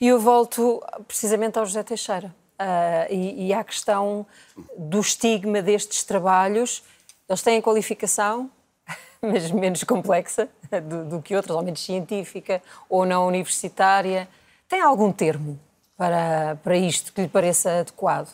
[0.00, 4.26] E eu volto precisamente ao José Teixeira uh, e, e à questão
[4.76, 6.82] do estigma destes trabalhos.
[7.28, 8.50] Eles têm qualificação,
[9.22, 10.48] mas menos complexa
[10.88, 14.28] do, do que outros, ou menos científica ou não universitária.
[14.68, 15.58] Tem algum termo?
[15.96, 18.28] Para, para isto que lhe pareça adequado?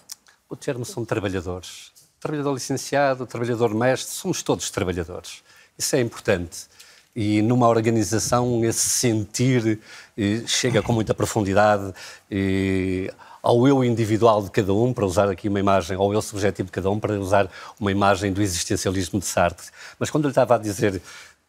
[0.48, 1.92] O termo são trabalhadores.
[2.20, 5.42] Trabalhador licenciado, trabalhador mestre, somos todos trabalhadores.
[5.76, 6.66] Isso é importante.
[7.14, 9.80] E numa organização esse sentir
[10.16, 11.92] eh, chega com muita profundidade
[12.30, 16.66] eh, ao eu individual de cada um, para usar aqui uma imagem, ao eu subjetivo
[16.66, 19.68] de cada um, para usar uma imagem do existencialismo de Sartre.
[19.98, 21.00] Mas quando eu estava a dizer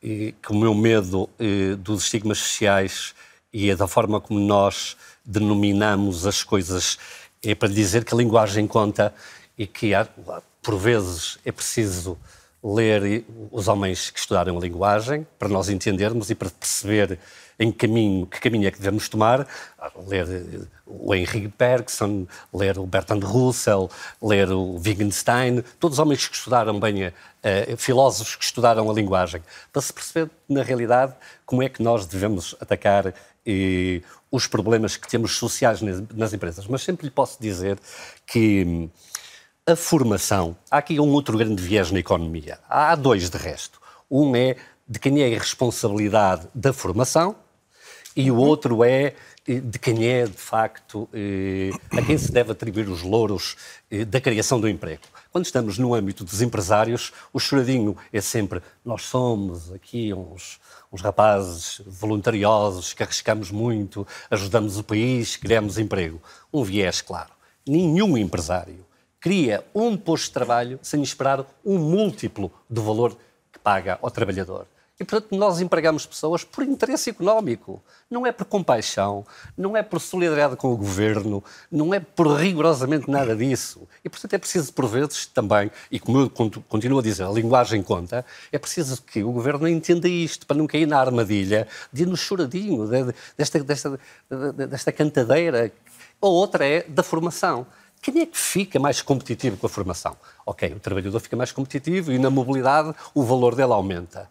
[0.03, 1.29] eh, que o meu medo
[1.79, 3.13] dos estigmas sociais
[3.51, 4.95] e da forma como nós
[5.29, 6.97] denominamos as coisas
[7.43, 9.13] é para dizer que a linguagem conta
[9.57, 9.91] e que,
[10.61, 12.17] por vezes, é preciso
[12.63, 17.17] ler os homens que estudaram a linguagem para nós entendermos e para perceber
[17.57, 19.45] em caminho, que caminho é que devemos tomar,
[20.07, 23.89] ler o Henry Bergson, ler o Bertrand Russell,
[24.21, 27.11] ler o Wittgenstein, todos os homens que estudaram bem,
[27.77, 29.41] filósofos que estudaram a linguagem,
[29.73, 31.13] para se perceber, na realidade,
[31.45, 33.13] como é que nós devemos atacar
[33.45, 36.67] e, os problemas que temos sociais nas empresas.
[36.67, 37.79] Mas sempre lhe posso dizer
[38.25, 38.89] que hum,
[39.65, 40.55] a formação.
[40.69, 42.59] Há aqui um outro grande viés na economia.
[42.67, 43.79] Há dois, de resto.
[44.09, 44.55] Um é
[44.87, 47.35] de quem é a responsabilidade da formação
[48.15, 49.13] e o outro é
[49.45, 53.55] de quem é, de facto, eh, a quem se deve atribuir os louros
[53.89, 55.01] eh, da criação do emprego.
[55.31, 60.59] Quando estamos no âmbito dos empresários, o choradinho é sempre nós somos aqui uns,
[60.91, 66.19] uns rapazes voluntariosos que arriscamos muito, ajudamos o país, criamos emprego.
[66.51, 67.29] Um viés claro.
[67.67, 68.83] Nenhum empresário
[69.19, 73.15] cria um posto de trabalho sem esperar um múltiplo do valor
[73.51, 74.65] que paga ao trabalhador.
[74.99, 77.81] E, portanto, nós empregamos pessoas por interesse económico.
[78.11, 79.25] Não é por compaixão,
[79.57, 83.87] não é por solidariedade com o governo, não é por rigorosamente nada disso.
[84.03, 86.29] E, portanto, é preciso, por vezes, também, e como eu
[86.67, 90.67] continuo a dizer, a linguagem conta, é preciso que o governo entenda isto, para não
[90.67, 93.99] cair na armadilha de ir no choradinho, de, desta, desta,
[94.67, 95.71] desta cantadeira.
[96.21, 97.65] A outra é da formação.
[98.01, 100.15] Quem é que fica mais competitivo com a formação?
[100.45, 104.29] Ok, o trabalhador fica mais competitivo e na mobilidade o valor dele aumenta.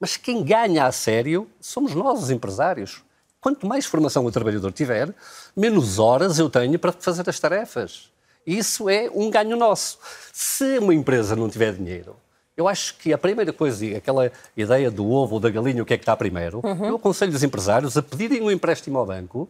[0.00, 3.02] Mas quem ganha a sério somos nós, os empresários.
[3.40, 5.14] Quanto mais formação o trabalhador tiver,
[5.56, 8.10] menos horas eu tenho para fazer as tarefas.
[8.46, 9.98] Isso é um ganho nosso.
[10.32, 12.16] Se uma empresa não tiver dinheiro,
[12.56, 15.94] eu acho que a primeira coisa, aquela ideia do ovo ou da galinha, o que
[15.94, 16.86] é que está primeiro, uhum.
[16.86, 19.48] eu aconselho os empresários a pedirem um empréstimo ao banco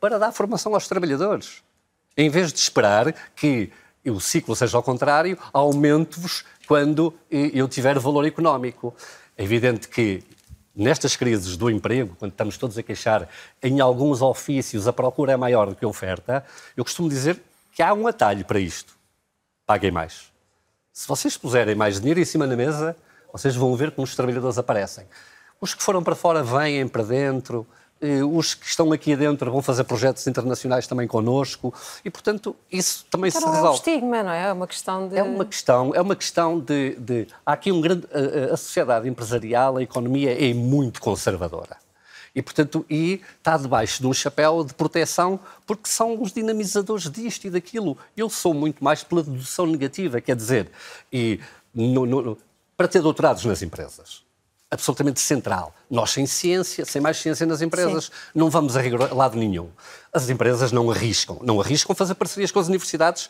[0.00, 1.62] para dar formação aos trabalhadores.
[2.16, 3.70] Em vez de esperar que
[4.06, 8.94] o ciclo seja ao contrário, aumente-vos quando eu tiver valor económico.
[9.36, 10.22] É evidente que
[10.74, 13.28] nestas crises do emprego, quando estamos todos a queixar,
[13.62, 16.44] em alguns ofícios a procura é maior do que a oferta,
[16.76, 17.40] eu costumo dizer
[17.72, 18.94] que há um atalho para isto.
[19.66, 20.32] Paguem mais.
[20.92, 22.96] Se vocês puserem mais dinheiro em cima da mesa,
[23.32, 25.06] vocês vão ver como os trabalhadores aparecem.
[25.60, 27.66] Os que foram para fora vêm para dentro,
[28.22, 31.72] os que estão aqui dentro vão fazer projetos internacionais também connosco
[32.04, 33.66] e, portanto, isso também Para se resolve.
[33.66, 34.48] É um estigma, não é?
[34.48, 35.16] É uma questão de...
[35.16, 36.96] É uma questão, é uma questão de...
[36.96, 37.26] de...
[37.44, 38.06] Há aqui um grande...
[38.12, 41.76] A, a sociedade empresarial, a economia é muito conservadora.
[42.34, 47.46] E, portanto, e está debaixo de um chapéu de proteção porque são os dinamizadores disto
[47.46, 47.96] e daquilo.
[48.16, 50.68] Eu sou muito mais pela dedução negativa, quer dizer,
[51.12, 51.38] e
[51.72, 52.36] no, no,
[52.76, 54.23] para ter doutorados nas empresas
[54.74, 55.74] absolutamente central.
[55.90, 58.10] Nós, sem ciência, sem mais ciência nas empresas, Sim.
[58.34, 58.82] não vamos a
[59.14, 59.68] lado nenhum.
[60.12, 61.38] As empresas não arriscam.
[61.42, 63.28] Não arriscam fazer parcerias com as universidades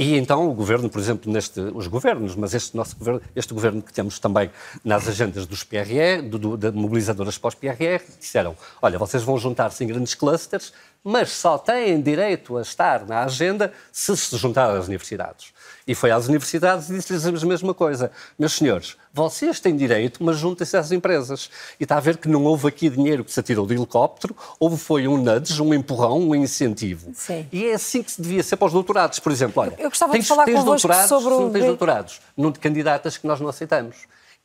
[0.00, 3.82] e então o governo, por exemplo, neste, os governos, mas este nosso governo, este governo
[3.82, 4.48] que temos também
[4.84, 9.88] nas agendas dos PRR, do, do, de mobilizadoras pós-PRR, disseram: olha, vocês vão juntar-se em
[9.88, 10.72] grandes clusters,
[11.02, 15.52] mas só têm direito a estar na agenda se se juntar às universidades.
[15.86, 18.10] E foi às universidades e disse-lhes a mesma coisa.
[18.38, 21.48] Meus senhores, vocês têm direito, mas juntem-se às empresas.
[21.80, 24.76] E está a ver que não houve aqui dinheiro que se atirou de helicóptero, houve
[24.76, 27.10] foi um nudge, um empurrão, um incentivo.
[27.14, 27.48] Sim.
[27.50, 29.18] E é assim que se devia ser para os doutorados.
[29.18, 31.40] Por exemplo, olha, eu gostava tens, de falar tens doutorados, sobre o...
[31.40, 33.96] não tens doutorados, não de candidatas que nós não aceitamos.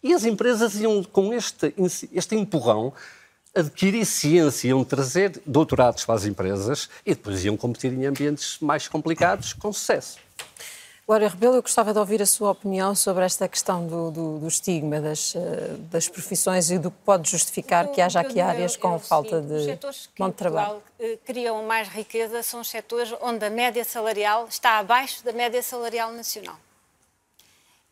[0.01, 1.73] E as empresas iam, com este,
[2.13, 2.93] este empurrão,
[3.55, 8.87] adquirir ciência, iam trazer doutorados para as empresas e depois iam competir em ambientes mais
[8.87, 10.17] complicados com sucesso.
[11.05, 14.47] Glória Rebelo, eu gostava de ouvir a sua opinião sobre esta questão do, do, do
[14.47, 18.97] estigma das, eh, das profissões e do que pode justificar que haja aqui áreas com
[18.97, 19.77] falta de
[20.17, 20.77] mão de trabalho.
[20.77, 25.25] Os setores que criam mais riqueza são os setores onde a média salarial está abaixo
[25.25, 26.55] da média salarial nacional.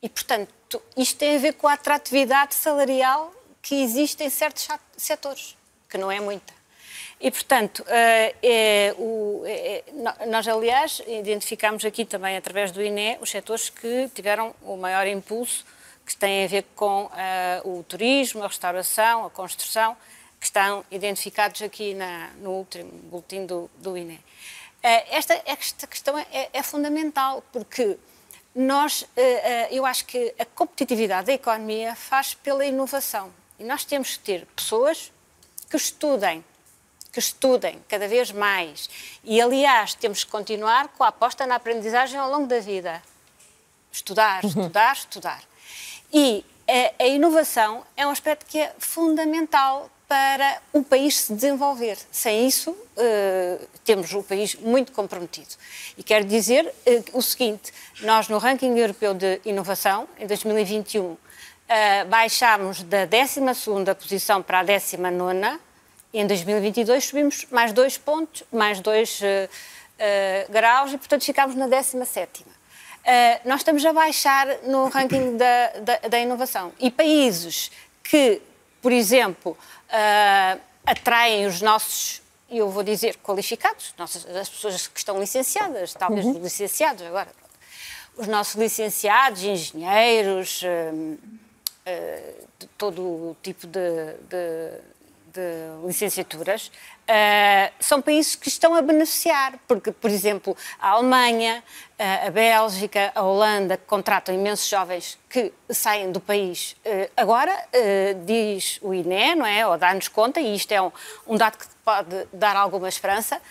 [0.01, 5.55] E, portanto, isto tem a ver com a atratividade salarial que existe em certos setores,
[5.89, 6.61] que não é muita.
[7.21, 8.95] E, portanto, é, é,
[10.27, 15.63] nós, aliás, identificamos aqui também, através do INE, os setores que tiveram o maior impulso,
[16.03, 17.09] que têm a ver com
[17.63, 19.95] o turismo, a restauração, a construção,
[20.39, 24.19] que estão identificados aqui na, no último boletim do, do INE.
[24.81, 27.99] Esta, esta questão é, é, fundamental, porque
[28.55, 29.05] nós,
[29.69, 33.31] eu acho que a competitividade da economia faz pela inovação.
[33.61, 35.11] E nós temos que ter pessoas
[35.69, 36.43] que estudem
[37.11, 38.89] que estudem cada vez mais.
[39.23, 43.03] E, aliás, temos que continuar com a aposta na aprendizagem ao longo da vida.
[43.91, 44.49] Estudar, uhum.
[44.49, 45.43] estudar, estudar.
[46.11, 51.97] E a, a, inovação é um aspecto que é fundamental para o país se desenvolver.
[52.11, 55.49] Sem isso, uh, temos o país muito comprometido.
[55.97, 61.17] E quero dizer uh, o seguinte: nós, no ranking europeu de inovação, em 2021,
[61.71, 63.41] uh, baixámos da 12
[63.95, 65.59] posição para a 19
[66.13, 71.55] e em 2022 subimos mais dois pontos, mais dois uh, uh, graus e, portanto, ficámos
[71.55, 72.43] na 17.
[72.43, 72.45] Uh,
[73.03, 76.73] eh, nós estamos a baixar no ranking da, da, da inovação.
[76.79, 77.71] E países
[78.03, 78.41] que,
[78.81, 79.57] por exemplo,
[80.85, 86.43] atraem os nossos, eu vou dizer, qualificados, nossas, as pessoas que estão licenciadas, talvez uhum.
[86.43, 87.29] licenciados agora,
[88.17, 90.61] os nossos licenciados, engenheiros,
[92.59, 94.71] de todo o tipo de, de,
[95.33, 101.63] de licenciaturas, uh, são países que estão a beneficiar, porque, por exemplo, a Alemanha,
[101.99, 106.75] uh, a Bélgica, a Holanda, que contratam imensos jovens que saem do país.
[107.15, 107.57] Agora,
[108.25, 109.65] diz o INE, não é?
[109.65, 110.91] Ou dá-nos conta, e isto é um,
[111.25, 113.41] um dado que pode dar alguma esperança,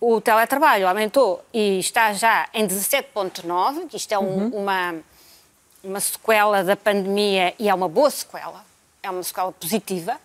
[0.00, 4.48] o teletrabalho aumentou e está já em 17,9, que isto é um, uhum.
[4.50, 4.96] uma,
[5.84, 8.64] uma sequela da pandemia e é uma boa sequela,
[9.02, 10.18] é uma sequela positiva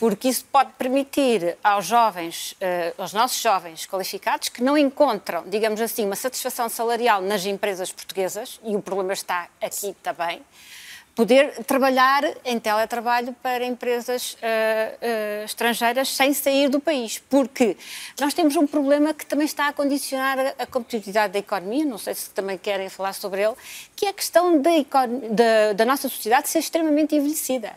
[0.00, 5.78] porque isso pode permitir aos jovens, uh, aos nossos jovens qualificados, que não encontram, digamos
[5.78, 10.40] assim, uma satisfação salarial nas empresas portuguesas, e o problema está aqui também,
[11.14, 17.76] poder trabalhar em teletrabalho para empresas uh, uh, estrangeiras sem sair do país, porque
[18.18, 21.98] nós temos um problema que também está a condicionar a, a competitividade da economia, não
[21.98, 23.54] sei se também querem falar sobre ele,
[23.94, 24.70] que é a questão da,
[25.30, 27.72] da, da nossa sociedade ser extremamente envelhecida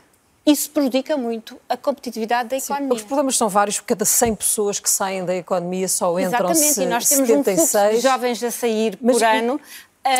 [0.45, 2.89] isso prejudica muito a competitividade da economia.
[2.89, 6.49] Sim, os problemas são vários, porque cada 100 pessoas que saem da economia só entram
[6.49, 7.73] Exatamente, e nós temos 76.
[7.73, 9.61] um fluxo de jovens a sair Mas, por ano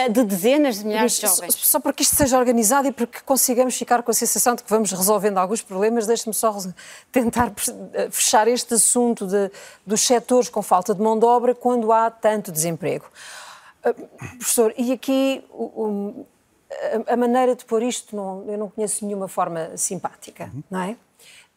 [0.10, 1.56] de dezenas de milhares de jovens.
[1.56, 4.64] Só para que isto seja organizado e para que consigamos ficar com a sensação de
[4.64, 6.58] que vamos resolvendo alguns problemas, deixe-me só
[7.12, 7.52] tentar
[7.94, 9.52] eh, fechar este assunto de,
[9.86, 13.06] dos setores com falta de mão de obra quando há tanto desemprego.
[13.86, 13.94] Uh,
[14.38, 16.26] professor, e aqui um,
[17.08, 20.64] a, maneira de pôr isto, não, eu não conheço nenhuma forma simpática, uhum.
[20.72, 20.96] não é?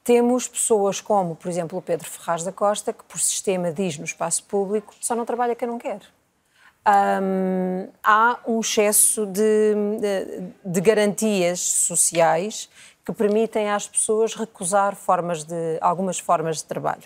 [0.03, 4.05] Temos pessoas como, por exemplo, o Pedro Ferraz da Costa, que por sistema diz no
[4.05, 6.01] espaço público só não trabalha quem não quer.
[6.87, 12.69] Um, há um excesso de, de, de, garantias sociais
[13.05, 17.03] que permitem às pessoas recusar formas de, algumas formas de trabalho.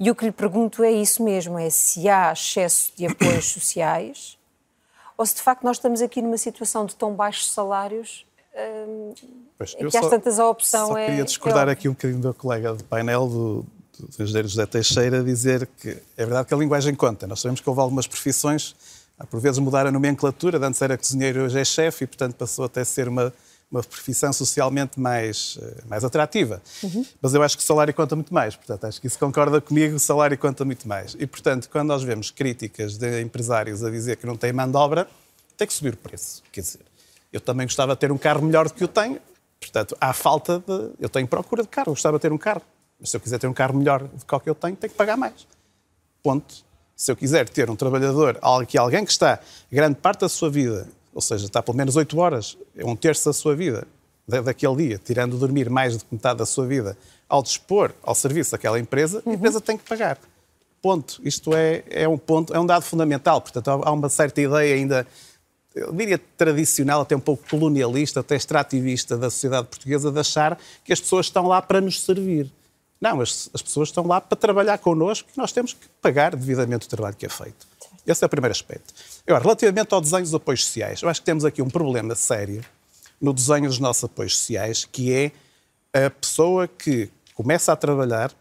[0.00, 4.36] E o que lhe pergunto é isso mesmo, é se há excesso de apoios sociais
[5.16, 8.26] ou se de facto nós estamos aqui numa situação de tão baixos salários
[8.88, 9.14] hum,
[9.56, 11.06] pois, que às tantas a opção só é.
[11.06, 13.66] Queria discordar é aqui um bocadinho do colega de painel, do,
[13.98, 17.26] do engenheiro José Teixeira, dizer que é verdade que a linguagem conta.
[17.26, 18.74] Nós sabemos que houve algumas profissões,
[19.30, 22.80] por vezes mudar a nomenclatura, antes era cozinheiro, hoje é chefe, e portanto passou até
[22.80, 23.32] a ser uma,
[23.70, 26.62] uma profissão socialmente mais, eh, mais atrativa.
[26.82, 27.04] Uhum.
[27.20, 28.56] Mas eu acho que o salário conta muito mais.
[28.56, 31.16] Portanto, acho que isso concorda comigo, o salário conta muito mais.
[31.18, 34.76] E, portanto, quando nós vemos críticas de empresários a dizer que não têm mão de
[34.76, 35.08] obra,
[35.56, 36.42] tem que subir o preço.
[36.52, 36.80] Quer dizer,
[37.32, 39.20] eu também gostava de ter um carro melhor do que eu tenho.
[39.60, 40.90] Portanto, há falta de...
[41.00, 42.62] Eu tenho procura de carro, eu gostava de ter um carro.
[43.00, 44.90] Mas se eu quiser ter um carro melhor do que o que eu tenho, tenho
[44.90, 45.46] que pagar mais.
[46.22, 46.64] Ponto.
[46.96, 48.38] Se eu quiser ter um trabalhador,
[48.68, 49.38] que alguém que está
[49.70, 53.26] grande parte da sua vida ou seja, está pelo menos 8 horas, é um terço
[53.26, 53.86] da sua vida,
[54.26, 58.78] daquele dia, tirando dormir mais de metade da sua vida, ao dispor ao serviço daquela
[58.78, 59.32] empresa, uhum.
[59.32, 60.18] a empresa tem que pagar.
[60.82, 61.20] Ponto.
[61.24, 63.40] Isto é, é um ponto, é um dado fundamental.
[63.40, 65.06] Portanto, há uma certa ideia ainda,
[65.74, 70.92] eu diria tradicional, até um pouco colonialista, até extrativista da sociedade portuguesa, de achar que
[70.92, 72.50] as pessoas estão lá para nos servir.
[73.04, 76.86] Não, as, as pessoas estão lá para trabalhar connosco e nós temos que pagar devidamente
[76.86, 77.66] o trabalho que é feito.
[78.06, 78.94] Esse é o primeiro aspecto.
[79.26, 82.64] Agora, relativamente ao desenho dos apoios sociais, eu acho que temos aqui um problema sério
[83.20, 85.32] no desenho dos nossos apoios sociais, que é
[86.06, 88.32] a pessoa que começa a trabalhar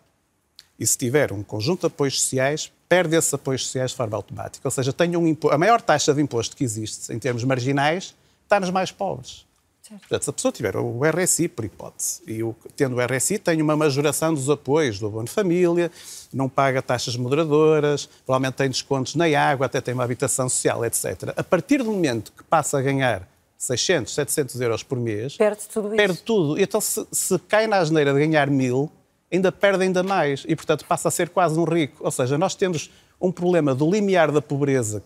[0.80, 4.66] e se tiver um conjunto de apoios sociais, perde esses apoios sociais de forma automática.
[4.66, 8.62] Ou seja, tem um a maior taxa de imposto que existe em termos marginais está
[8.62, 9.46] nos mais pobres.
[9.94, 10.02] Certo.
[10.02, 13.62] Portanto, se a pessoa tiver o RSI, por hipótese, e o, tendo o RSI, tem
[13.62, 15.92] uma majoração dos apoios do abono família,
[16.34, 21.34] não paga taxas moderadoras, provavelmente tem descontos na água, até tem uma habitação social, etc.
[21.36, 23.28] A partir do momento que passa a ganhar
[23.58, 25.96] 600, 700 euros por mês, perde tudo isso.
[25.96, 26.60] Perde tudo.
[26.60, 28.92] E então, se, se cai na asneira de ganhar mil,
[29.32, 30.44] ainda perde ainda mais.
[30.48, 32.04] E, portanto, passa a ser quase um rico.
[32.04, 32.92] Ou seja, nós temos
[33.22, 35.04] um problema do limiar da pobreza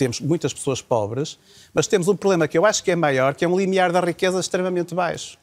[0.00, 1.38] temos muitas pessoas pobres,
[1.74, 4.00] mas temos um problema que eu acho que é maior, que é um limiar da
[4.00, 5.38] riqueza extremamente baixo.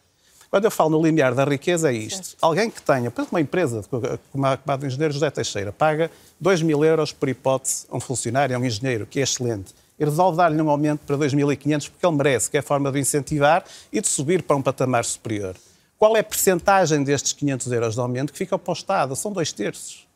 [0.49, 2.35] Quando eu falo no limiar da riqueza, é isto.
[2.41, 3.83] Alguém que tenha, por exemplo, uma empresa,
[4.31, 7.97] como a, como a do engenheiro José Teixeira, paga 2 mil euros por hipótese a
[7.97, 11.89] um funcionário, a um engenheiro, que é excelente, e resolve dar-lhe um aumento para 2.500
[11.91, 15.05] porque ele merece, que é a forma de incentivar e de subir para um patamar
[15.05, 15.55] superior.
[15.99, 19.15] Qual é a percentagem destes 500 euros de aumento que fica para o Estado?
[19.15, 20.06] São dois terços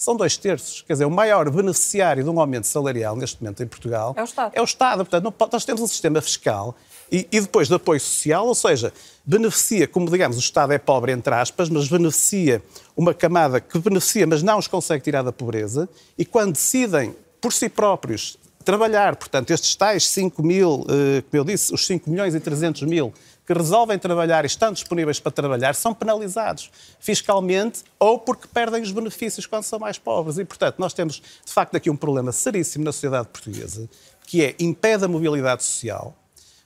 [0.00, 0.80] são dois terços.
[0.80, 4.24] Quer dizer, o maior beneficiário de um aumento salarial neste momento em Portugal é o
[4.24, 4.52] Estado.
[4.54, 5.04] É o Estado.
[5.04, 6.74] Portanto, nós temos um sistema fiscal
[7.12, 8.94] e, e, depois de apoio social, ou seja,
[9.26, 12.62] beneficia, como digamos, o Estado é pobre, entre aspas, mas beneficia
[12.96, 15.86] uma camada que beneficia, mas não os consegue tirar da pobreza,
[16.16, 21.44] e quando decidem por si próprios trabalhar, portanto, estes tais 5 mil, eh, como eu
[21.44, 23.12] disse, os 5 milhões e 300 mil
[23.50, 26.70] que resolvem trabalhar e estão disponíveis para trabalhar são penalizados
[27.00, 30.38] fiscalmente ou porque perdem os benefícios quando são mais pobres.
[30.38, 33.90] E, portanto, nós temos, de facto, aqui um problema seríssimo na sociedade portuguesa,
[34.24, 36.16] que é impede a mobilidade social,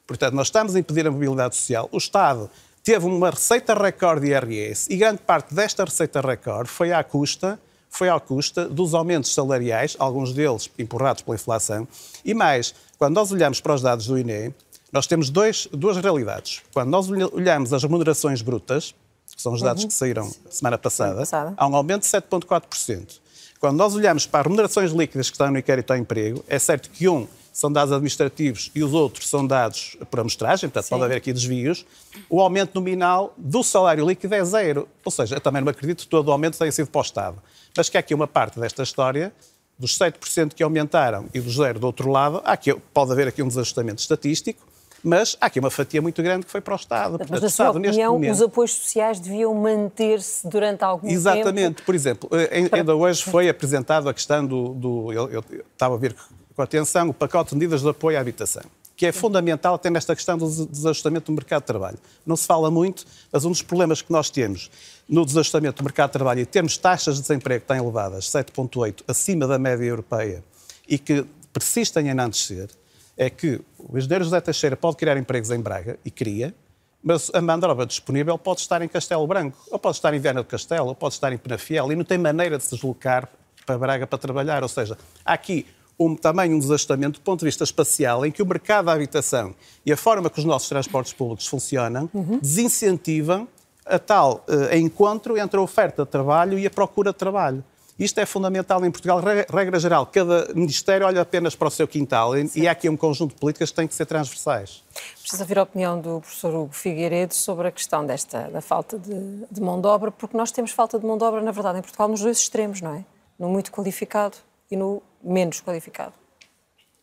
[0.06, 1.88] Portanto, nós estamos a impedir a mobilidade social.
[1.90, 2.50] O Estado
[2.82, 7.58] teve uma receita recorde de IRS e grande parte desta receita recorde foi à custa
[7.88, 11.86] foi à custa dos aumentos salariais, alguns deles empurrados pela inflação,
[12.24, 14.52] e mais, quando nós olhamos para os dados do INE,
[14.94, 16.62] nós temos dois, duas realidades.
[16.72, 18.94] Quando nós olhamos as remunerações brutas,
[19.34, 19.88] que são os dados uhum.
[19.88, 23.18] que saíram semana passada, passada, há um aumento de 7,4%.
[23.58, 26.90] Quando nós olhamos para as remunerações líquidas que estão no inquérito ao emprego, é certo
[26.90, 30.90] que um são dados administrativos e os outros são dados por amostragem, portanto Sim.
[30.90, 31.84] pode haver aqui desvios,
[32.30, 34.88] o aumento nominal do salário líquido é zero.
[35.04, 37.42] Ou seja, eu também não acredito que todo o aumento tenha sido para o Estado.
[37.76, 39.32] Mas que há aqui uma parte desta história,
[39.76, 43.42] dos 7% que aumentaram e do zero do outro lado, há aqui, pode haver aqui
[43.42, 44.73] um desajustamento estatístico,
[45.04, 47.20] mas há aqui uma fatia muito grande que foi para o Estado.
[47.28, 48.32] Mas, na sua opinião, momento...
[48.32, 51.44] os apoios sociais deviam manter-se durante algum Exatamente.
[51.44, 51.58] tempo?
[51.58, 51.82] Exatamente.
[51.82, 54.70] Por exemplo, eh, ainda hoje foi apresentado a questão do...
[54.70, 56.16] do eu, eu, estava a ver
[56.56, 58.62] com atenção o pacote de medidas de apoio à habitação,
[58.96, 61.98] que é fundamental até nesta questão do desajustamento do mercado de trabalho.
[62.24, 64.70] Não se fala muito, mas um dos problemas que nós temos
[65.06, 69.46] no desajustamento do mercado de trabalho e termos taxas de desemprego tão elevadas, 7,8, acima
[69.46, 70.42] da média europeia,
[70.88, 72.70] e que persistem em não descer,
[73.16, 76.54] é que o engenheiro José Teixeira pode criar empregos em Braga, e cria,
[77.02, 80.18] mas a mão de obra disponível pode estar em Castelo Branco, ou pode estar em
[80.18, 83.28] Viana do Castelo, ou pode estar em Penafiel, e não tem maneira de se deslocar
[83.66, 84.62] para Braga para trabalhar.
[84.62, 85.66] Ou seja, há aqui
[85.98, 89.54] um, também um desajustamento do ponto de vista espacial, em que o mercado da habitação
[89.84, 92.38] e a forma que os nossos transportes públicos funcionam uhum.
[92.40, 93.46] desincentivam
[93.86, 97.62] a tal uh, encontro entre a oferta de trabalho e a procura de trabalho.
[97.98, 99.20] Isto é fundamental em Portugal.
[99.52, 102.62] Regra geral, cada Ministério olha apenas para o seu quintal Sim.
[102.62, 104.82] e há aqui um conjunto de políticas que têm que ser transversais.
[105.20, 109.46] Precisa ouvir a opinião do professor Hugo Figueiredo sobre a questão desta, da falta de,
[109.50, 111.82] de mão de obra, porque nós temos falta de mão de obra, na verdade, em
[111.82, 113.04] Portugal, nos dois extremos, não é?
[113.38, 114.36] No muito qualificado
[114.70, 116.12] e no menos qualificado.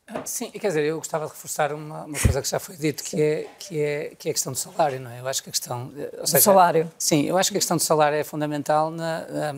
[0.08, 3.02] Ah, sim, quer dizer, eu gostava de reforçar uma, uma coisa que já foi dito,
[3.02, 5.22] que é, que, é, que é a questão do salário, não é?
[5.22, 5.90] Eu acho que a questão...
[5.98, 6.92] Eh, ou seja, do salário?
[6.98, 9.56] Sim, eu acho que a questão do salário é fundamental na, na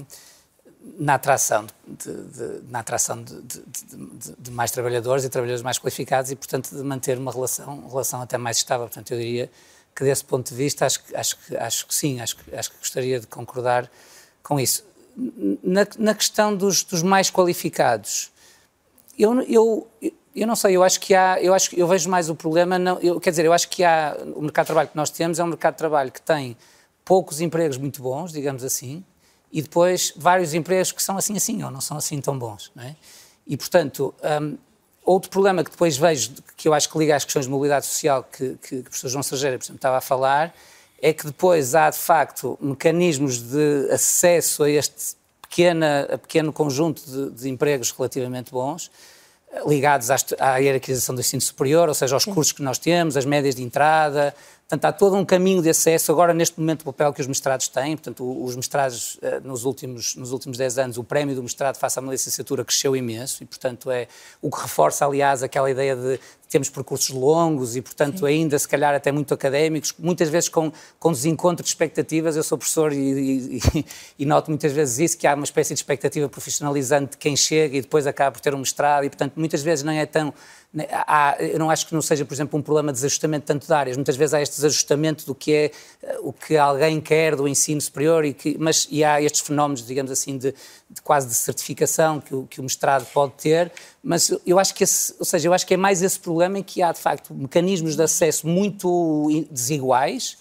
[1.13, 6.35] atração, de, de na atração de, de, de, mais trabalhadores e trabalhadores mais qualificados e,
[6.35, 8.87] portanto, de manter uma relação, relação até mais estável.
[8.87, 9.49] Portanto, eu diria
[9.95, 13.27] que, desse ponto de vista, acho, acho, acho que sim, acho, acho que gostaria de
[13.27, 13.89] concordar
[14.41, 14.83] com isso.
[15.63, 18.31] Na, na questão dos, dos mais qualificados,
[19.17, 19.87] eu, eu,
[20.35, 22.99] eu não sei, eu acho que há, eu, acho, eu vejo mais o problema, não,
[22.99, 25.43] eu, quer dizer, eu acho que há, o mercado de trabalho que nós temos é
[25.43, 26.57] um mercado de trabalho que tem
[27.05, 29.03] poucos empregos muito bons, digamos assim,
[29.53, 32.95] e depois vários empregos que são assim assim, ou não são assim tão bons, é?
[33.45, 34.57] E, portanto, um,
[35.05, 38.23] outro problema que depois vejo, que eu acho que liga às questões de mobilidade social
[38.23, 40.55] que, que, que o professor João Sergeira, por exemplo, estava a falar,
[40.99, 47.03] é que depois há, de facto, mecanismos de acesso a este pequena, a pequeno conjunto
[47.05, 48.89] de, de empregos relativamente bons,
[49.67, 53.25] ligados à, à hierarquização do ensino superior, ou seja, aos cursos que nós temos, as
[53.25, 54.33] médias de entrada.
[54.67, 56.11] Portanto, há todo um caminho de acesso.
[56.11, 60.15] Agora, neste momento, o papel que os mestrados têm, portanto, os mestrados, eh, nos últimos,
[60.15, 63.91] nos últimos 10 anos, o prémio do mestrado face uma licenciatura cresceu imenso e, portanto,
[63.91, 64.07] é
[64.41, 66.19] o que reforça, aliás, aquela ideia de
[66.53, 68.25] temos percursos longos e, portanto, Sim.
[68.27, 72.35] ainda se calhar até muito académicos, muitas vezes com, com desencontro de expectativas.
[72.35, 73.85] Eu sou professor e, e,
[74.19, 77.77] e, noto muitas vezes isso, que há uma espécie de expectativa profissionalizante de quem chega
[77.77, 80.31] e depois acaba por ter um mestrado e, portanto, muitas vezes não é tão
[80.91, 83.73] há, eu não acho que não seja, por exemplo, um problema de desajustamento tanto de
[83.73, 83.95] áreas.
[83.95, 85.71] Muitas vezes há este desajustamento do que é
[86.01, 89.85] eh, o que alguém quer do ensino superior, e que, mas e há estes fenómenos,
[89.85, 90.53] digamos assim, de,
[90.89, 93.71] de quase de certificação que o, que o mestrado pode ter.
[94.03, 96.63] Mas eu acho que, esse, ou seja, eu acho que é mais esse problema em
[96.63, 100.37] que há, de facto, mecanismos de acesso muito desiguais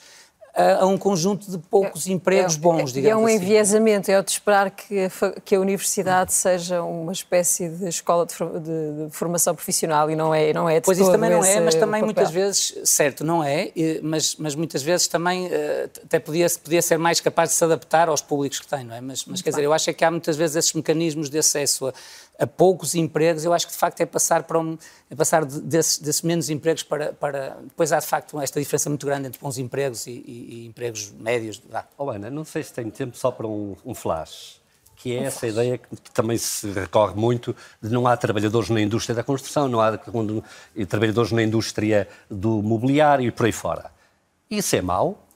[0.54, 3.36] a, a um conjunto de poucos é, empregos é, bons, é, digamos É um assim.
[3.36, 8.26] enviesamento, é o de esperar que a, que a universidade seja uma espécie de escola
[8.26, 11.44] de, de, de formação profissional e não é, não é de Pois isso também não
[11.44, 13.72] é, mas também muitas vezes, certo, não é,
[14.02, 18.08] mas, mas muitas vezes também eh, até podia, podia ser mais capaz de se adaptar
[18.08, 19.00] aos públicos que tem, não é?
[19.00, 21.86] Mas, mas quer dizer, eu acho é que há muitas vezes esses mecanismos de acesso
[21.86, 21.92] a,
[22.38, 24.76] a poucos empregos, eu acho que de facto é passar para um,
[25.10, 29.06] é passar desses, desses menos empregos para, para, depois há de facto esta diferença muito
[29.06, 31.62] grande entre bons empregos e, e, e empregos médios.
[31.96, 34.60] Oh, Ana, não sei se tem tempo só para um, um flash
[35.02, 38.80] que é essa ideia que, que, também se recorre muito de não há trabalhadores na
[38.80, 43.90] indústria da construção, não há trabalhadores na indústria do mobiliário e por aí fora.
[44.48, 45.26] Isso é mau?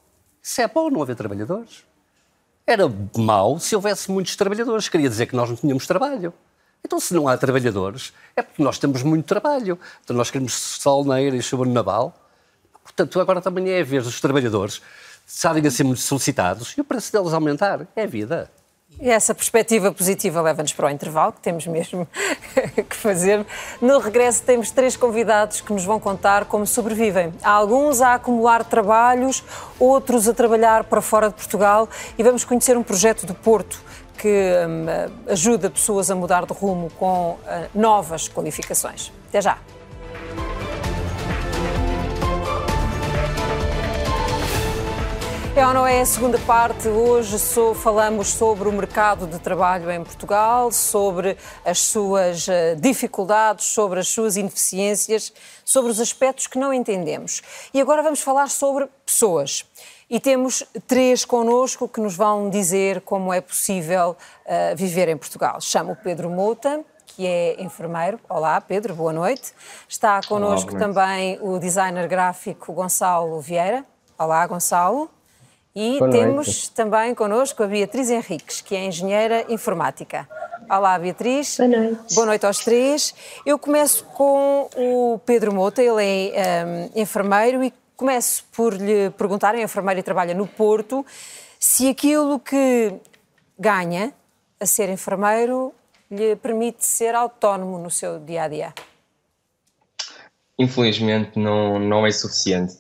[0.41, 1.85] Isso é bom não haver trabalhadores?
[2.65, 2.85] Era
[3.17, 6.33] mau se houvesse muitos trabalhadores, queria dizer que nós não tínhamos trabalho.
[6.87, 9.77] Então, se não há trabalhadores, é porque nós temos muito trabalho.
[10.05, 12.15] Então, nós queremos sol na e chuva no naval.
[12.81, 14.81] Portanto, agora também é a vez dos trabalhadores
[15.27, 17.89] estarem a ser muito solicitados e o preço deles aumentar.
[17.97, 18.49] É a vida.
[19.01, 22.07] E essa perspectiva positiva leva-nos para o intervalo, que temos mesmo
[22.89, 23.45] que fazer.
[23.83, 27.35] No regresso, temos três convidados que nos vão contar como sobrevivem.
[27.43, 29.43] Há alguns a acumular trabalhos,
[29.77, 33.83] outros a trabalhar para fora de Portugal e vamos conhecer um projeto do Porto
[34.17, 34.87] que hum,
[35.31, 37.39] ajuda pessoas a mudar de rumo com uh,
[37.75, 39.13] novas qualificações.
[39.29, 39.59] Até já!
[45.57, 46.87] É ou não é a segunda parte?
[46.87, 53.65] Hoje sou, falamos sobre o mercado de trabalho em Portugal, sobre as suas eh, dificuldades,
[53.65, 55.33] sobre as suas ineficiências,
[55.65, 57.41] sobre os aspectos que não entendemos.
[57.73, 59.65] E agora vamos falar sobre pessoas.
[60.09, 65.61] E temos três connosco que nos vão dizer como é possível uh, viver em Portugal.
[65.61, 68.21] Chamo o Pedro Mouta, que é enfermeiro.
[68.29, 69.53] Olá, Pedro, boa noite.
[69.89, 73.85] Está connosco Olá, também o designer gráfico Gonçalo Vieira.
[74.17, 75.11] Olá, Gonçalo.
[75.75, 76.71] E Boa temos noite.
[76.71, 80.29] também connosco a Beatriz Henriques, que é engenheira informática.
[80.71, 81.57] Olá, Beatriz.
[81.57, 82.15] Boa noite.
[82.15, 83.13] Boa noite aos três.
[83.45, 89.55] Eu começo com o Pedro Mota, ele é um, enfermeiro e começo por lhe perguntar,
[89.55, 91.05] é enfermeiro e trabalha no Porto,
[91.59, 92.95] se aquilo que
[93.59, 94.13] ganha
[94.61, 95.73] a ser enfermeiro
[96.11, 98.75] lhe permite ser autónomo no seu dia a dia.
[100.59, 102.77] Infelizmente não, não é suficiente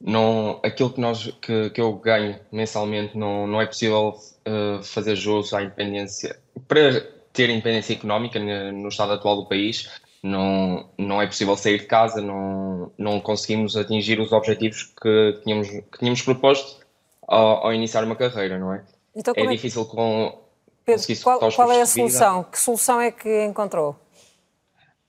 [0.00, 4.14] não, aquilo que, nós, que, que eu ganho mensalmente não, não é possível
[4.46, 6.38] uh, fazer jus à independência.
[6.66, 7.00] Para
[7.32, 9.88] ter independência económica no estado atual do país,
[10.22, 15.68] não, não é possível sair de casa, não, não conseguimos atingir os objetivos que tínhamos,
[15.68, 16.84] que tínhamos proposto
[17.26, 18.84] ao, ao iniciar uma carreira, não é?
[19.14, 20.38] Então, é, é difícil com.
[20.84, 22.44] Pedro, qual, qual é a solução?
[22.44, 23.96] Que solução é que encontrou?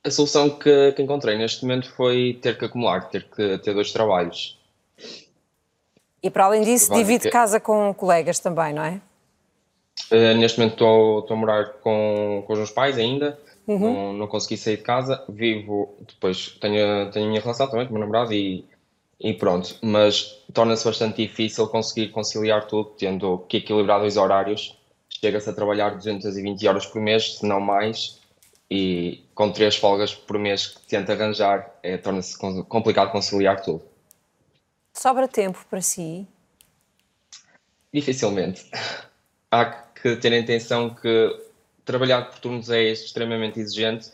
[0.03, 3.91] A solução que, que encontrei neste momento foi ter que acumular, ter que ter dois
[3.91, 4.57] trabalhos.
[6.21, 9.01] E para além disso, divide casa com colegas também, não é?
[10.11, 13.39] Uh, neste momento estou, estou a morar com, com os meus pais ainda,
[13.73, 13.93] uhum.
[13.93, 17.91] não, não consegui sair de casa, vivo, depois tenho, tenho a minha relação também com
[17.91, 18.65] o meu namorado e,
[19.19, 24.77] e pronto, mas torna-se bastante difícil conseguir conciliar tudo, tendo que equilibrar dois horários,
[25.09, 28.19] chega-se a trabalhar 220 horas por mês, se não mais,
[28.69, 33.83] e com três folgas por mês que tenta arranjar, é, torna-se complicado conciliar tudo.
[34.93, 36.27] Sobra tempo para si?
[37.93, 38.69] Dificilmente.
[39.51, 41.48] Há que ter a intenção que
[41.89, 44.11] trabalhar por turnos é extremamente exigente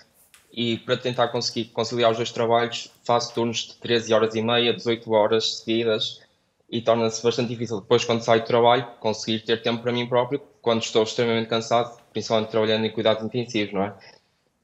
[0.49, 4.73] e para tentar conseguir conciliar os dois trabalhos faço turnos de 13 horas e meia,
[4.73, 6.21] 18 horas seguidas
[6.69, 10.41] e torna-se bastante difícil depois quando saio do trabalho conseguir ter tempo para mim próprio
[10.61, 13.93] quando estou extremamente cansado, principalmente trabalhando em cuidados intensivos, não é?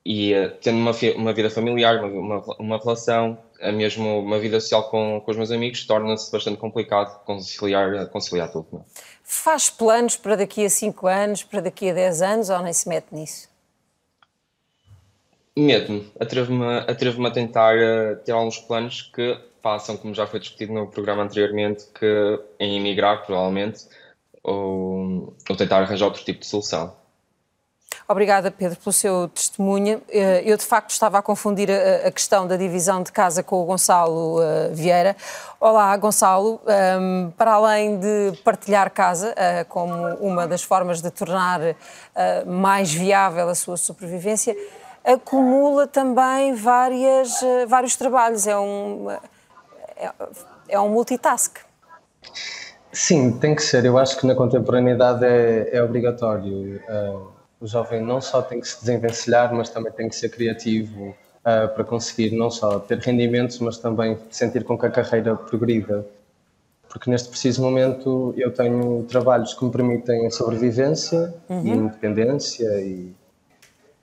[0.05, 4.59] E uh, tendo uma, uma vida familiar, uma, uma, uma relação, a mesmo uma vida
[4.59, 8.68] social com, com os meus amigos, torna-se bastante complicado conciliar, conciliar tudo.
[8.72, 8.80] Não?
[8.80, 8.84] É?
[9.24, 12.89] Faz planos para daqui a 5 anos, para daqui a 10 anos ou nem se
[12.89, 13.49] mete nisso?
[15.55, 20.74] Medo-me, atrevo-me atrevo a tentar uh, ter alguns planos que passam, como já foi discutido
[20.74, 23.86] no programa anteriormente, que em emigrar, provavelmente,
[24.43, 26.95] ou, ou tentar arranjar outro tipo de solução.
[28.12, 30.01] Obrigada, Pedro, pelo seu testemunho.
[30.09, 33.66] Eh, eu, de facto, estava a confundir a, questão da divisão de casa com o
[33.66, 35.16] Gonçalo eh, Vieira.
[35.62, 36.59] Olá, Gonçalo.
[36.68, 41.62] Ehm, para além de partilhar casa eh, como uma das formas de tornar
[42.45, 44.57] mais viável a sua sobrevivência,
[45.05, 47.32] acumula também várias,
[47.66, 48.45] vários trabalhos.
[48.45, 50.12] É um, é,
[50.68, 51.59] é um multitask.
[52.91, 53.86] Sim, tem que ser.
[53.86, 56.82] Eu acho que na contemporaneidade é, é obrigatório.
[57.62, 61.74] O jovem não só tem que se desenvencilhar, mas também tem que ser criativo uh,
[61.74, 66.03] para conseguir não só ter rendimentos, mas também sentir com que a carreira progrida.
[66.89, 71.66] Porque neste preciso momento eu tenho trabalhos que me permitem sobrevivência uhum.
[71.66, 73.14] e independência e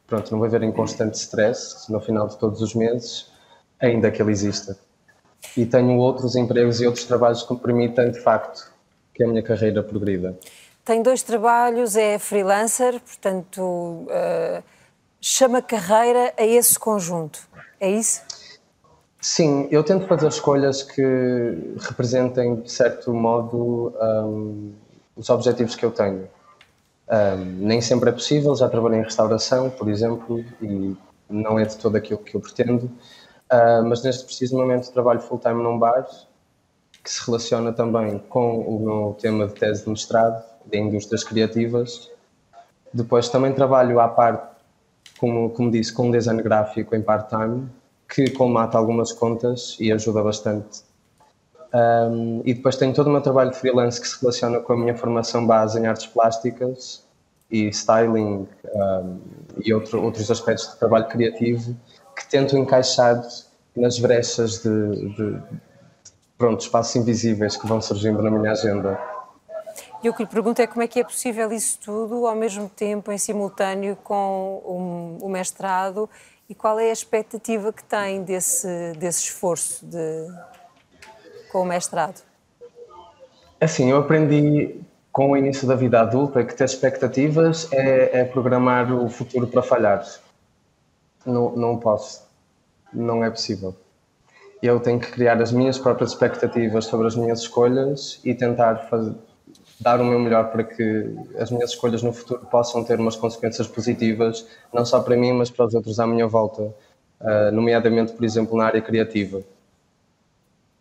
[0.07, 3.31] pronto, não vou haver em constante stress no final de todos os meses,
[3.79, 4.79] ainda que ele exista.
[5.57, 8.73] E tenho outros empregos e outros trabalhos que me permitem, de facto,
[9.13, 10.39] que a minha carreira progrida.
[10.89, 14.63] Tem dois trabalhos, é freelancer, portanto, uh,
[15.21, 17.47] chama carreira a esse conjunto.
[17.79, 18.23] É isso?
[19.21, 21.03] Sim, eu tento fazer escolhas que
[21.79, 24.73] representem, de certo modo, um,
[25.15, 26.27] os objetivos que eu tenho.
[27.07, 30.97] Um, nem sempre é possível, já trabalhei em restauração, por exemplo, e
[31.29, 32.87] não é de todo aquilo que eu pretendo,
[33.53, 36.09] uh, mas neste preciso momento trabalho full-time num bar,
[37.05, 42.11] que se relaciona também com o meu tema de tese de mestrado, de indústrias criativas.
[42.93, 44.47] Depois também trabalho à parte,
[45.19, 47.69] como, como disse, com design gráfico em part-time,
[48.09, 50.83] que colmata algumas contas e ajuda bastante.
[51.75, 54.77] Um, e depois tenho todo o meu trabalho de freelance que se relaciona com a
[54.77, 57.05] minha formação base em artes plásticas
[57.51, 59.19] e styling um,
[59.63, 61.77] e outro, outros aspectos de trabalho criativo
[62.17, 63.23] que tento encaixar
[63.77, 65.43] nas brechas de, de
[66.39, 68.99] pronto, espaços invisíveis que vão surgindo na minha agenda.
[70.03, 72.69] E o que lhe pergunto é como é que é possível isso tudo ao mesmo
[72.69, 76.09] tempo, em simultâneo com o mestrado
[76.49, 80.29] e qual é a expectativa que tem desse, desse esforço de,
[81.53, 82.23] com o mestrado?
[83.61, 84.81] Assim, eu aprendi
[85.13, 89.63] com o início da vida adulta que ter expectativas é, é programar o futuro para
[89.63, 90.07] falhar.
[91.27, 92.27] Não, não posso.
[92.93, 93.75] Não é possível.
[94.63, 99.15] Eu tenho que criar as minhas próprias expectativas sobre as minhas escolhas e tentar fazer,
[99.81, 103.67] dar o meu melhor para que as minhas escolhas no futuro possam ter umas consequências
[103.67, 108.25] positivas, não só para mim, mas para os outros à minha volta, uh, nomeadamente, por
[108.25, 109.43] exemplo, na área criativa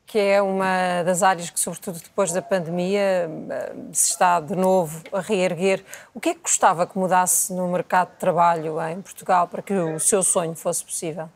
[0.07, 5.03] que é uma das áreas que, sobretudo depois da pandemia, eh, se está de novo
[5.11, 5.83] a reerguer.
[6.13, 9.73] O que é que gostava que mudasse no mercado de trabalho em Portugal para que
[9.73, 11.29] o seu sonho fosse possível?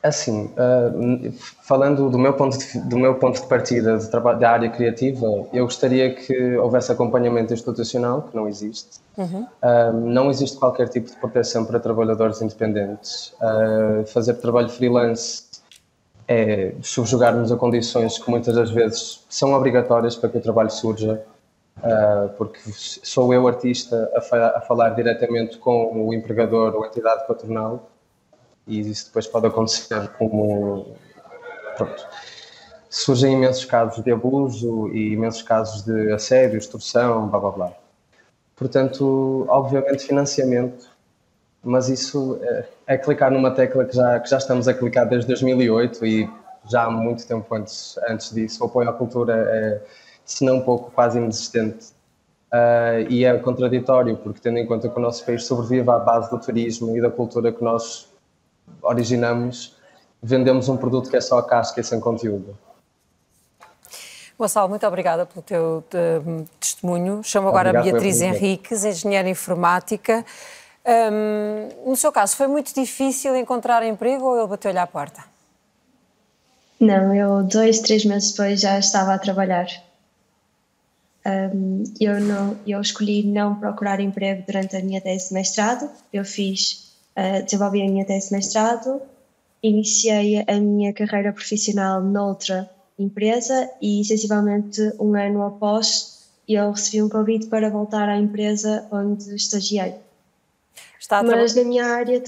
[0.00, 1.32] Assim, uh,
[1.62, 5.26] falando do meu ponto de, do meu ponto de partida de trabalho, da área criativa,
[5.52, 9.00] eu gostaria que houvesse acompanhamento institucional, que não existe.
[9.16, 9.42] Uhum.
[9.60, 13.34] Uh, não existe qualquer tipo de proteção para trabalhadores independentes.
[13.40, 15.48] Uh, fazer trabalho freelance
[16.28, 21.24] é subjugar-nos a condições que muitas das vezes são obrigatórias para que o trabalho surja,
[22.36, 27.26] porque sou eu, artista, a, fa a, falar diretamente com o empregador ou a entidade
[27.26, 27.88] patronal,
[28.68, 30.96] e isso depois pode acontecer como.
[31.76, 32.06] Pronto.
[32.90, 37.72] Surgem imensos casos de abuso e imensos casos de assédio, extorsão, blá blá blá.
[38.56, 40.88] Portanto, obviamente, financiamento
[41.62, 45.26] mas isso é, é, clicar numa tecla que já, que já estamos a clicar desde
[45.28, 46.30] 2008 e
[46.68, 48.62] já há muito tempo antes, antes disso.
[48.62, 49.80] O apoio à cultura é,
[50.24, 51.86] se não um pouco, quase inexistente.
[52.52, 56.30] Uh, e é contraditório, porque tendo em conta que o nosso país sobrevive à base
[56.30, 58.08] do turismo e da cultura que nós
[58.82, 59.76] originamos,
[60.22, 62.56] vendemos um produto que é só a casca e sem conteúdo.
[64.38, 67.22] Gonçalo, muito obrigada pelo teu de, testemunho.
[67.24, 70.24] Chamo agora Obrigado a Beatriz Henriques, engenheira informática.
[70.86, 75.24] Um, no seu caso, foi muito difícil encontrar emprego ou ele bateu-lhe à porta?
[76.80, 79.66] Não, eu dois, três meses depois já estava a trabalhar.
[81.26, 85.90] Um, eu, não, eu escolhi não procurar emprego durante a minha tese de mestrado.
[86.12, 86.87] Eu fiz,
[87.18, 89.02] uh, desenvolvi a minha tese de mestrado,
[89.62, 97.08] iniciei a minha carreira profissional noutra empresa e, sensivelmente um ano após, eu recebi um
[97.08, 99.94] convite para voltar à empresa onde estagiei.
[100.98, 102.22] Está Mas na minha área.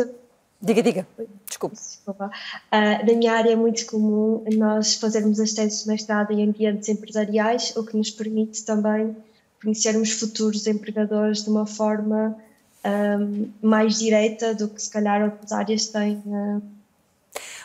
[0.62, 1.06] Diga, diga.
[1.46, 1.76] Desculpe.
[1.76, 2.30] Desculpa.
[2.72, 6.88] Uh, na minha área é muito comum nós fazermos as teses de mestrado em ambientes
[6.88, 9.16] empresariais, o que nos permite também
[9.62, 12.36] conhecermos futuros empregadores de uma forma
[12.84, 16.22] um, mais direta do que se calhar outras áreas têm.
[16.26, 16.62] Uh,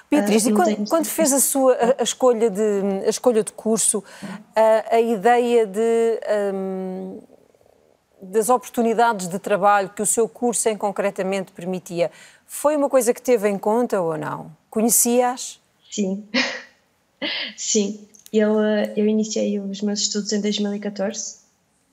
[0.09, 3.51] Beatriz, uh, e quando, quando fez a sua a, a, escolha de a escolha de
[3.51, 4.03] curso,
[4.55, 6.20] a, a ideia de
[6.53, 7.20] um,
[8.22, 12.11] das oportunidades de trabalho que o seu curso em concretamente permitia,
[12.45, 14.51] foi uma coisa que teve em conta ou não?
[14.70, 15.59] Conhecia-as?
[15.91, 16.28] Sim,
[17.55, 18.07] sim.
[18.32, 21.45] Eu, eh, eu iniciei os meus estudos em 2014.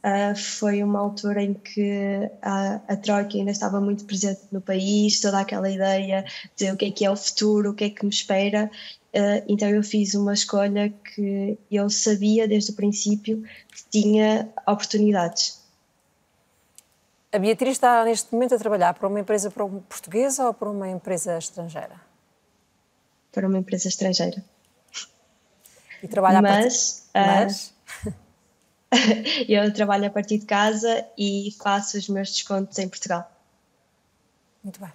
[0.05, 4.61] Uh, ah, foi uma altura em que a, a Troika ainda estava muito presente no
[4.61, 6.24] país, toda aquela ideia
[6.57, 8.68] de o que é que é o futuro, o que é que me espera.
[9.14, 15.62] Uh, então eu fiz uma escolha que eu sabia desde o princípio que tinha oportunidades.
[17.30, 21.38] A Beatriz está neste momento a trabalhar para uma empresa portuguesa ou para uma empresa
[21.38, 22.00] estrangeira?
[23.30, 24.44] Para uma empresa estrangeira.
[26.03, 27.44] E trabalha Mas, a partir...
[27.44, 27.74] Mas...
[29.49, 33.30] eu trabalho a partir de casa e faço os meus descontos em Portugal.
[34.62, 34.93] Muito bem.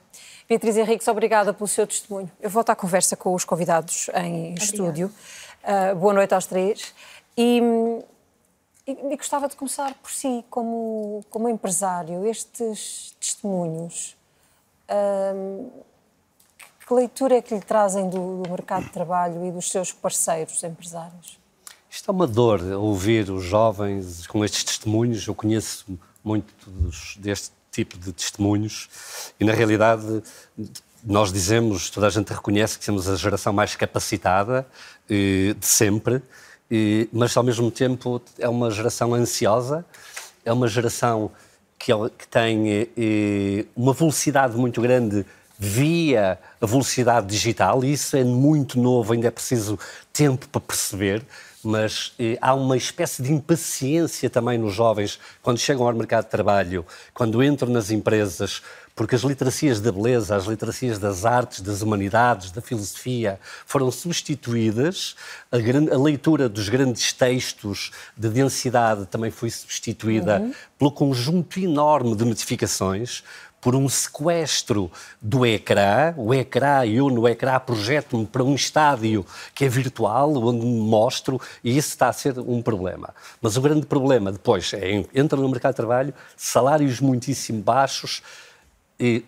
[0.48, 2.32] Beatriz Henriques, obrigada pelo seu testemunho.
[2.40, 5.12] Eu volto à conversa com os convidados em estúdio.
[5.64, 6.94] Uh, boa noite aos três.
[7.36, 7.62] E
[8.88, 14.16] e, e, gostava de começar por si, como, como empresário, estes testemunhos.
[14.90, 15.70] Hum,
[16.88, 20.64] que leitura é que lhe trazem do, do, mercado de trabalho e dos seus parceiros
[20.64, 21.37] empresários?
[21.98, 25.26] Isto é uma dor, ouvir os jovens com estes testemunhos.
[25.26, 25.84] Eu conheço
[26.24, 28.88] muitos deste tipo de testemunhos.
[29.40, 30.22] E, na realidade,
[31.04, 34.68] nós dizemos, toda a gente reconhece que temos a geração mais capacitada
[35.10, 36.22] eh, de sempre.
[37.12, 39.84] Mas ao mesmo tempo é uma geração ansiosa,
[40.46, 41.32] é uma geração
[41.80, 41.92] que,
[42.30, 45.26] tem e, uma velocidade muito grande
[45.58, 49.80] via a velocidade digital, e isso é muito novo, ainda é preciso
[50.14, 51.26] tempo para perceber,
[51.68, 56.32] mas eh, há uma espécie de impaciência também nos jovens quando chegam ao mercado de
[56.32, 58.62] trabalho, quando entram nas empresas,
[58.96, 65.18] porque as literacias da beleza, as literacias das artes, das humanidades, da filosofia, foram substituídas,
[65.52, 70.54] a, a leitura dos grandes textos de densidade também foi substituída uhum.
[70.80, 73.26] pelo conjunto enorme de notificações,
[73.60, 74.92] por um sequestro
[75.22, 76.14] do ecrã.
[76.18, 81.40] O ecrã, eu no ecrã projeto-me para um estádio que é virtual, onde me mostro,
[81.64, 83.14] e isso está a ser um problema.
[83.42, 88.22] Mas o grande problema depois é, entra no mercado de trabalho, salários muitíssimo baixos,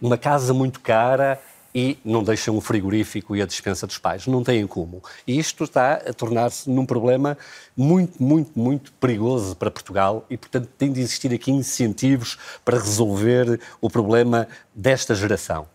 [0.02, 1.40] uma casa muito cara
[1.74, 4.28] e não deixam o frigorífico e a dispensa dos pais.
[4.28, 5.04] Não têm como.
[5.26, 7.38] E isto está a tornar-se num problema
[7.76, 13.60] muito, muito, muito perigoso para Portugal e, portanto, tem de existir aqui incentivos para resolver
[13.82, 15.68] o problema desta geração.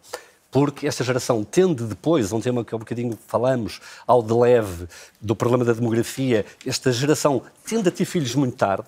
[0.51, 4.87] Porque esta geração tende depois, um tema que há um bocadinho falamos, ao de leve,
[5.21, 8.87] do problema da demografia, esta geração tende a ter filhos muito tarde,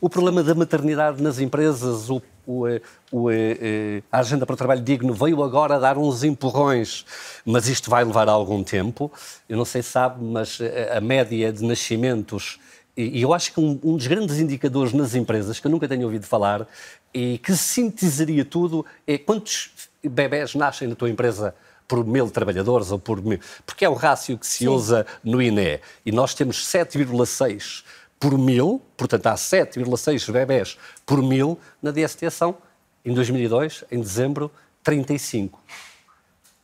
[0.00, 2.80] o problema da maternidade nas empresas, o, o, eh,
[3.12, 7.04] o, eh, a agenda para o trabalho digno veio agora dar uns empurrões,
[7.44, 9.12] mas isto vai levar algum tempo.
[9.48, 12.58] Eu não sei se sabe, mas eh, a média de nascimentos,
[12.96, 16.04] e eu acho que um, um dos grandes indicadores nas empresas, que eu nunca tenho
[16.04, 16.66] ouvido falar,
[17.12, 19.70] e que sintetizaria tudo, é quantos
[20.02, 21.54] bebés nascem na tua empresa
[21.86, 23.38] por mil trabalhadores ou por mil.
[23.64, 24.68] Porque é o rácio que se Sim.
[24.68, 25.80] usa no INE.
[26.04, 27.82] E nós temos 7,6
[28.18, 32.56] por mil, portanto há 7,6 bebés por mil, na DST são,
[33.04, 34.50] em 2002, em dezembro,
[34.82, 35.60] 35.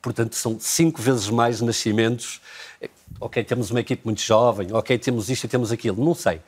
[0.02, 2.40] Portanto, são cinco vezes mais nascimentos.
[3.18, 6.40] Ok, temos uma equipe muito jovem, ok, temos isto e temos aquilo, não sei.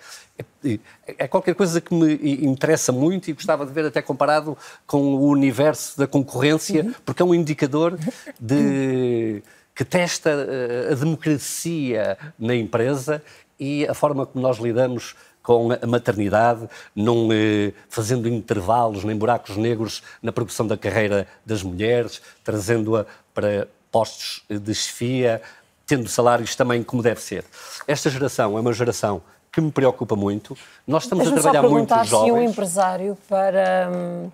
[0.62, 4.98] É, é qualquer coisa que me interessa muito e gostava de ver até comparado com
[4.98, 6.94] o universo da concorrência, uhum.
[7.04, 7.98] porque é um indicador
[8.38, 9.42] de
[9.74, 13.22] que testa eh, a democracia na empresa
[13.58, 19.56] e a forma como nós lidamos com a maternidade, não eh, fazendo intervalos nem buracos
[19.56, 25.40] negros na progressão da carreira das mulheres, trazendo-a para postos de chefia,
[25.86, 27.44] tendo salários também como deve ser.
[27.86, 30.58] Esta geração é uma geração que me preocupa muito.
[30.84, 32.26] Nós estamos a trabalhar muito jovens.
[32.26, 34.30] se um empresário para hum,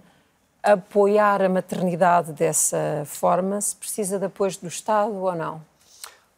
[0.62, 5.60] apoiar a maternidade dessa forma, se precisa de apoio do Estado ou não?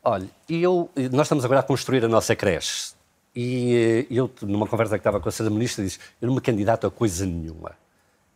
[0.05, 2.93] Olha, eu, nós estamos agora a construir a nossa creche.
[3.35, 5.51] E eu, numa conversa que estava com a Sra.
[5.51, 7.73] Ministra, disse: Eu não me candidato a coisa nenhuma.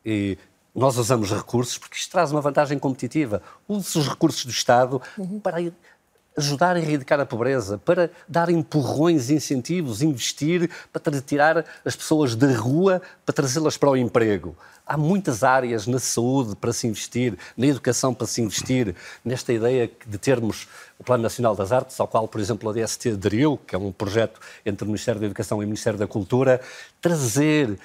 [0.04, 0.38] E
[0.74, 3.42] nós usamos recursos porque isto traz uma vantagem competitiva.
[3.68, 5.38] Use os recursos do Estado uhum.
[5.38, 5.60] para
[6.36, 12.50] ajudar a erradicar a pobreza, para dar empurrões, incentivos, investir, para tirar as pessoas da
[12.56, 14.56] rua, para trazê-las para o emprego.
[14.88, 19.90] Há muitas áreas na saúde para se investir, na educação para se investir, nesta ideia
[20.06, 20.66] de termos
[20.98, 23.92] o Plano Nacional das Artes, ao qual, por exemplo, a DST aderiu, que é um
[23.92, 26.60] projeto entre o Ministério da Educação e o Ministério da Cultura,
[27.02, 27.78] trazer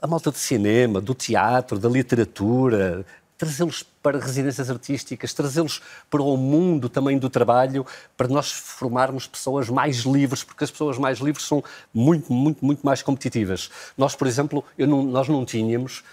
[0.00, 3.04] a malta do cinema, do teatro, da literatura,
[3.42, 7.84] trazê-los para residências artísticas, trazê-los para o mundo também do trabalho,
[8.16, 11.62] para nós formarmos pessoas mais livres, porque as pessoas mais livres são
[11.92, 13.68] muito, muito, muito mais competitivas.
[13.98, 16.04] Nós, por exemplo, não, nós não tínhamos.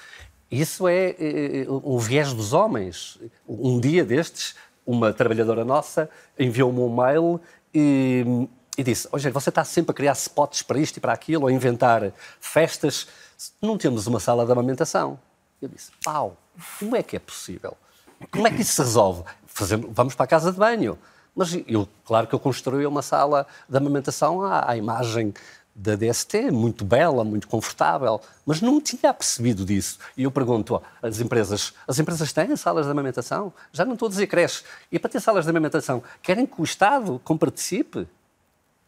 [0.50, 3.20] Isso é, é, um viés dos homens.
[3.48, 7.40] Um dia destes, uma trabalhadora nossa enviou-me um mail
[7.72, 8.26] e,
[8.76, 11.54] e disse: Hoje você está sempre a criar spots para isto e para aquilo, a
[11.54, 12.12] inventar
[12.42, 13.08] festas.
[13.62, 15.20] Não temos uma sala de amamentação.
[15.62, 16.36] Eu disse: Pau,
[16.80, 17.78] como é que é possível?
[18.32, 19.24] Como é que isso se resolve?
[19.46, 20.98] Fazendo, vamos para a casa de banho.
[21.36, 25.34] Mas eu, claro que eu construí uma sala de amamentação à, à imagem
[25.74, 29.98] da DST, muito bela, muito confortável, mas não tinha percebido disso.
[30.18, 33.54] E eu pergunto às empresas, as empresas têm salas de amamentação?
[33.72, 34.64] Já não estou a dizer creche.
[34.92, 38.08] E para ter salas de amamentação, querem que o Estado comparticipe?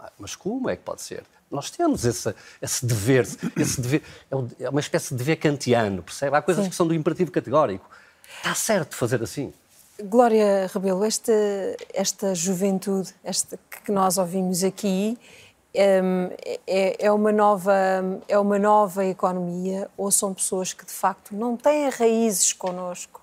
[0.01, 1.23] Ah, mas como é que pode ser?
[1.49, 6.35] Nós temos esse, esse dever, esse dever é, é uma espécie de dever kantiano, percebe?
[6.35, 6.69] Há coisas Sim.
[6.71, 7.87] que são do imperativo categórico.
[8.37, 9.53] Está certo fazer assim.
[10.03, 11.31] Glória Rebelo, esta,
[11.93, 15.15] esta juventude esta que nós ouvimos aqui
[15.75, 16.29] hum,
[16.65, 17.73] é, é, uma nova,
[18.27, 23.20] é uma nova economia ou são pessoas que de facto não têm raízes connosco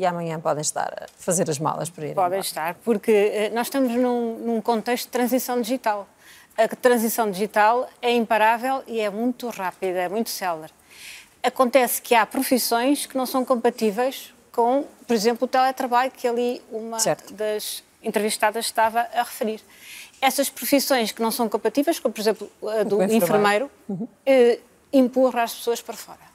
[0.00, 3.66] e amanhã podem estar a fazer as malas para ir Podem estar, porque eh, nós
[3.66, 6.08] estamos num, num contexto de transição digital
[6.56, 10.72] a transição digital é imparável e é muito rápida, é muito célere.
[11.42, 16.60] Acontece que há profissões que não são compatíveis com, por exemplo, o teletrabalho, que ali
[16.70, 17.32] uma certo.
[17.32, 19.60] das entrevistadas estava a referir.
[20.20, 24.06] Essas profissões que não são compatíveis, como por exemplo a do enfermeiro, uhum.
[24.26, 24.58] eh,
[24.92, 26.29] empurra as pessoas para fora.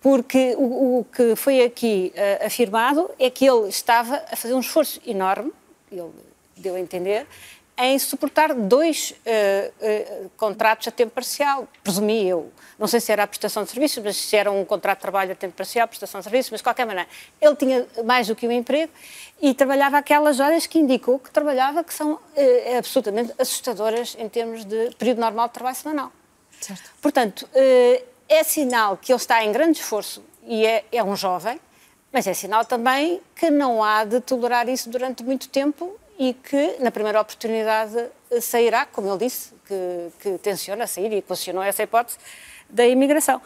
[0.00, 4.60] Porque o, o que foi aqui uh, afirmado é que ele estava a fazer um
[4.60, 5.52] esforço enorme,
[5.90, 6.10] ele
[6.56, 7.26] deu a entender,
[7.78, 12.50] em suportar dois uh, uh, contratos a tempo parcial, presumi eu.
[12.78, 15.32] Não sei se era a prestação de serviços, mas se era um contrato de trabalho
[15.32, 17.08] a tempo parcial, prestação de serviços, mas de qualquer maneira,
[17.40, 18.90] ele tinha mais do que um emprego
[19.42, 22.20] e trabalhava aquelas horas que indicou que trabalhava, que são uh,
[22.78, 26.12] absolutamente assustadoras em termos de período normal de trabalho semanal.
[26.58, 26.90] Certo.
[27.02, 27.46] Portanto,
[28.28, 31.60] é sinal que ele está em grande esforço e é, é um jovem,
[32.12, 36.76] mas é sinal também que não há de tolerar isso durante muito tempo e que,
[36.80, 38.06] na primeira oportunidade,
[38.40, 42.18] sairá, como ele disse, que, que tenciona sair e equacionou essa hipótese
[42.70, 43.40] da imigração.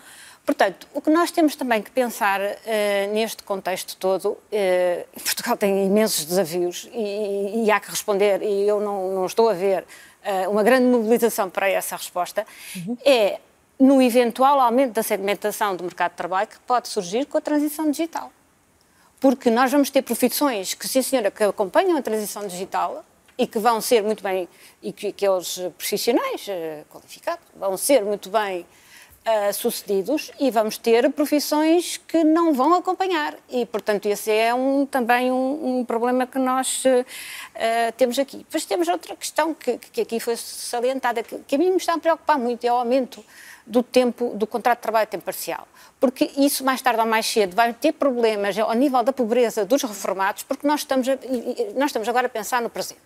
[0.45, 5.87] Portanto, o que nós temos também que pensar uh, neste contexto todo, uh, Portugal tem
[5.87, 9.85] imensos desafios e, e, há que responder, e eu não, não estou a ver
[10.25, 12.97] uh, uma grande mobilização para essa resposta, uhum.
[13.05, 13.39] é
[13.81, 17.91] no eventual aumento da segmentação do mercado de trabalho que pode surgir com a transição
[17.91, 18.31] digital.
[19.19, 23.03] Porque nós vamos ter profissões que, sim senhora, que acompanham a transição digital
[23.39, 24.47] e que vão ser muito bem,
[24.83, 28.67] e que aqueles profissionais uh, qualificados vão ser muito bem
[29.27, 34.87] uh, sucedidos e vamos ter profissões que não vão acompanhar e, portanto, esse é um,
[34.87, 38.39] também um, um problema que nós uh, temos aqui.
[38.39, 41.95] Depois temos outra questão que, que aqui foi salientada, que, que a mim me está
[41.95, 43.25] a preocupar muito, é o aumento
[43.67, 45.69] do tempo do contrato de trabalho a tempo parcial.
[46.01, 49.83] Porque isso, mais tarde ou mais cedo, vai ter problemas ao nível da pobreza dos
[49.83, 51.13] reformados, porque nós estamos, a,
[51.77, 53.01] nós estamos agora a pensar no presente.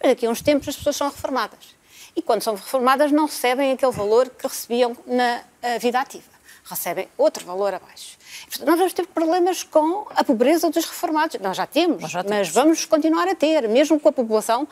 [0.00, 1.77] Mas daqui a uns tempos as pessoas são reformadas.
[2.16, 5.40] E quando são reformadas não recebem aquele valor que recebiam na
[5.78, 6.38] vida ativa.
[6.64, 8.18] Recebem outro valor abaixo.
[8.64, 11.38] Nós vamos ter problemas com a pobreza dos reformados.
[11.40, 12.38] Nós já temos, Nós já temos.
[12.38, 14.68] mas vamos continuar a ter, mesmo com a população uh,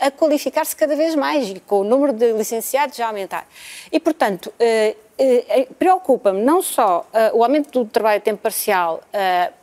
[0.00, 3.46] a qualificar-se cada vez mais e com o número de licenciados a aumentar.
[3.90, 9.02] E, portanto, uh, uh, preocupa-me não só o aumento do trabalho a tempo parcial,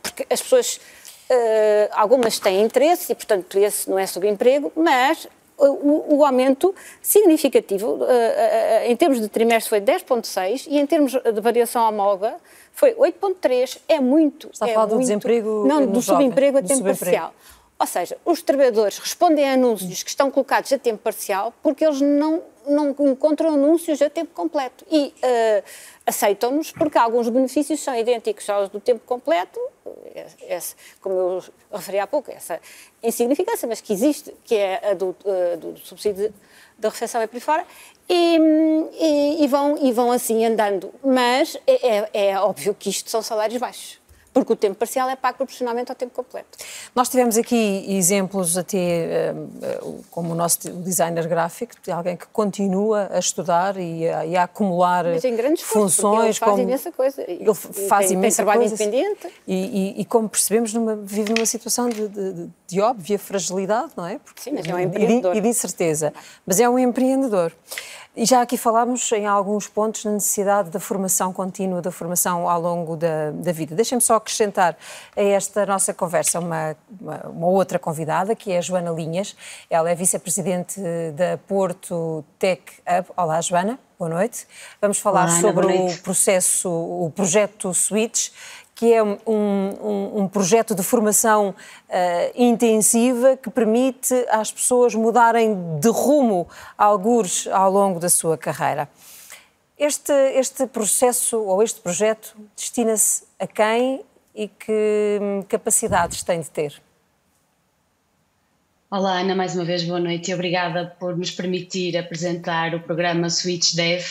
[0.02, 0.80] porque as pessoas,
[1.92, 5.28] algumas têm interesse e, portanto, esse não é subemprego, mas
[5.68, 8.00] o, o, aumento significativo,
[8.86, 12.36] em termos de trimestre, foi 10,6% e em termos de variação homóloga,
[12.72, 14.50] foi 8,3, é muito.
[14.52, 15.64] Está é a falar do desemprego?
[15.66, 17.32] Não, do subemprego a tempo parcial.
[17.78, 22.00] Ou seja, os trabalhadores respondem a anúncios que estão colocados a tempo parcial porque eles
[22.00, 25.64] não, não encontram anúncios a tempo completo e uh,
[26.06, 29.60] aceitam-nos porque alguns benefícios são idênticos aos do tempo completo,
[30.48, 32.60] esse, como eu referi há pouco, essa
[33.02, 36.32] insignificância, mas que existe, que é a do, uh, do subsídio
[36.78, 37.64] da refeição e por fora,
[38.08, 38.38] e,
[39.00, 40.92] e, e, vão, e vão assim andando.
[41.02, 44.03] Mas é, é, é óbvio que isto são salários baixos
[44.34, 46.58] porque o tempo parcial é pago proporcionalmente ao tempo completo.
[46.94, 49.34] Nós tivemos aqui exemplos até eh,
[50.10, 54.42] como o nosso designer gráfico, de alguém que continua a estudar e a, e a
[54.42, 56.24] acumular Mas em grandes funções.
[56.24, 57.24] Ele faz como, imensa coisa.
[57.28, 58.74] Ele faz tem, imensa tem trabalho coisa.
[58.74, 59.28] independente.
[59.46, 64.06] E, e, e, como percebemos, numa, vive numa situação de, de, de, óbvia fragilidade, não
[64.06, 64.18] é?
[64.18, 65.36] Porque, Sim, mas é um empreendedor.
[65.36, 66.12] E de incerteza.
[66.44, 67.52] Mas é um empreendedor.
[68.16, 72.60] E já aqui falámos em alguns pontos na necessidade da formação contínua, da formação ao
[72.60, 73.74] longo da, da vida.
[73.74, 74.76] Deixem-me só acrescentar
[75.14, 79.36] a esta nossa conversa uma, uma, uma, outra convidada, que é a Joana Linhas.
[79.68, 80.80] Ela é vice-presidente
[81.14, 83.08] da Porto Tech Hub.
[83.14, 83.78] Olá, Joana.
[83.98, 84.46] Boa noite.
[84.80, 88.30] Vamos falar Olá, sobre o processo, o projeto Switch,
[88.74, 95.78] que é um, um, um projeto de formação uh, intensiva que permite às pessoas mudarem
[95.78, 98.88] de rumo, algures, ao longo da sua carreira.
[99.76, 104.04] Este, este processo ou este projeto destina-se a quem
[104.34, 106.82] e que hum, capacidades tem de ter?
[108.90, 113.30] Olá, Ana, mais uma vez boa noite e obrigada por nos permitir apresentar o programa
[113.30, 114.04] Switch Dev,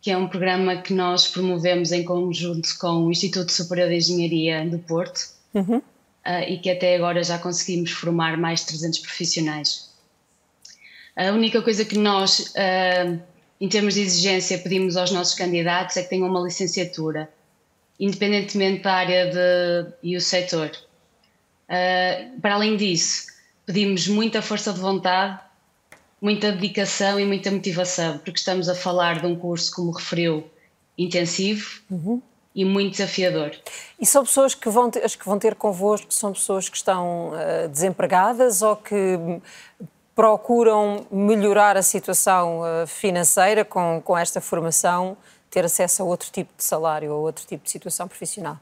[0.00, 4.64] que é um programa que nós promovemos em conjunto com o Instituto Superior de Engenharia
[4.64, 5.78] do Porto uhum.
[5.78, 5.82] uh,
[6.48, 9.90] e que até agora já conseguimos formar mais de 300 profissionais.
[11.16, 13.20] A única coisa que nós, uh,
[13.60, 17.28] em termos de exigência, pedimos aos nossos candidatos é que tenham uma licenciatura,
[18.00, 20.72] independentemente da área de, e o setor.
[21.68, 23.26] Uh, para além disso,
[23.64, 25.38] pedimos muita força de vontade
[26.20, 30.48] muita dedicação e muita motivação, porque estamos a falar de um curso, como referiu,
[30.98, 32.20] intensivo uhum.
[32.54, 33.52] e muito desafiador.
[33.98, 37.30] E são pessoas que vão ter, as que vão ter convosco, são pessoas que estão
[37.30, 39.18] uh, desempregadas ou que
[40.14, 45.16] procuram melhorar a situação uh, financeira com, com esta formação,
[45.50, 48.58] ter acesso a outro tipo de salário ou outro tipo de situação profissional?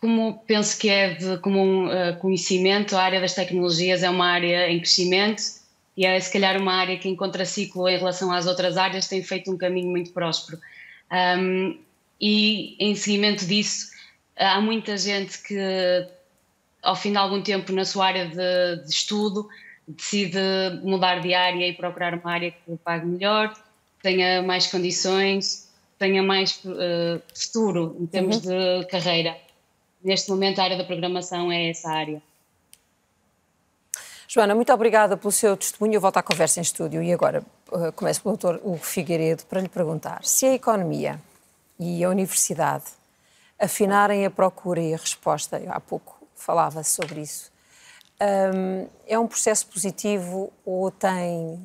[0.00, 4.70] Como penso que é de comum uh, conhecimento, a área das tecnologias é uma área
[4.70, 5.42] em crescimento
[5.96, 9.22] e é se calhar uma área que em contraciclo em relação às outras áreas tem
[9.22, 10.60] feito um caminho muito próspero.
[11.10, 11.78] Um,
[12.20, 13.90] e em seguimento disso,
[14.36, 15.58] há muita gente que
[16.82, 19.48] ao fim de algum tempo na sua área de, de estudo
[19.86, 20.38] decide
[20.82, 23.54] mudar de área e procurar uma área que pague melhor,
[24.02, 25.63] tenha mais condições,
[25.98, 28.80] tenha mais uh, futuro em termos uhum.
[28.80, 29.36] de carreira.
[30.02, 32.22] Neste momento, a área da programação é essa área.
[34.28, 35.94] Joana, muito obrigada pelo seu testemunho.
[35.94, 39.60] Eu volto à conversa em estúdio e agora uh, começo pelo doutor Hugo Figueiredo para
[39.60, 41.20] lhe perguntar se a economia
[41.78, 42.84] e a universidade
[43.58, 47.50] afinarem a procura e a resposta, eu há pouco falava sobre isso,
[48.20, 51.58] um, é um processo positivo ou tem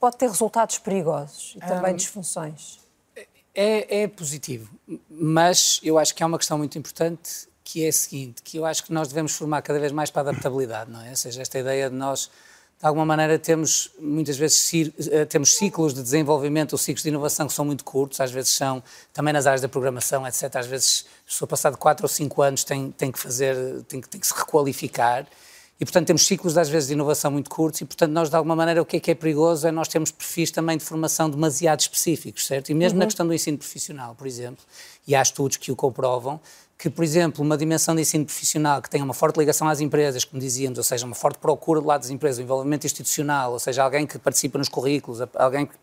[0.00, 2.78] pode ter resultados perigosos e também um, disfunções?
[3.54, 4.70] É, é positivo,
[5.08, 8.66] mas eu acho que há uma questão muito importante que é a seguinte, que eu
[8.66, 11.10] acho que nós devemos formar cada vez mais para a adaptabilidade, não é?
[11.10, 12.30] Ou seja, esta ideia de nós,
[12.78, 14.70] de alguma maneira, temos muitas vezes
[15.10, 18.50] eh, temos ciclos de desenvolvimento ou ciclos de inovação que são muito curtos, às vezes
[18.50, 18.82] são
[19.14, 20.54] também nas áreas da programação, etc.
[20.56, 23.56] Às vezes, a pessoa passado 4 ou 5 anos tem, tem que fazer,
[23.88, 25.26] tem, tem que se requalificar.
[25.80, 28.54] E, portanto, temos ciclos, às vezes, de inovação muito curtos e, portanto, nós, de alguma
[28.54, 31.80] maneira, o que é que é perigoso é nós termos perfis também de formação demasiado
[31.80, 32.70] específicos, certo?
[32.70, 33.00] E mesmo uhum.
[33.00, 34.64] na questão do ensino profissional, por exemplo,
[35.06, 36.40] e há estudos que o comprovam,
[36.78, 40.24] que, por exemplo, uma dimensão de ensino profissional que tenha uma forte ligação às empresas,
[40.24, 43.58] como dizíamos, ou seja, uma forte procura do lado das empresas, um envolvimento institucional, ou
[43.58, 45.74] seja, alguém que participa nos currículos, alguém que,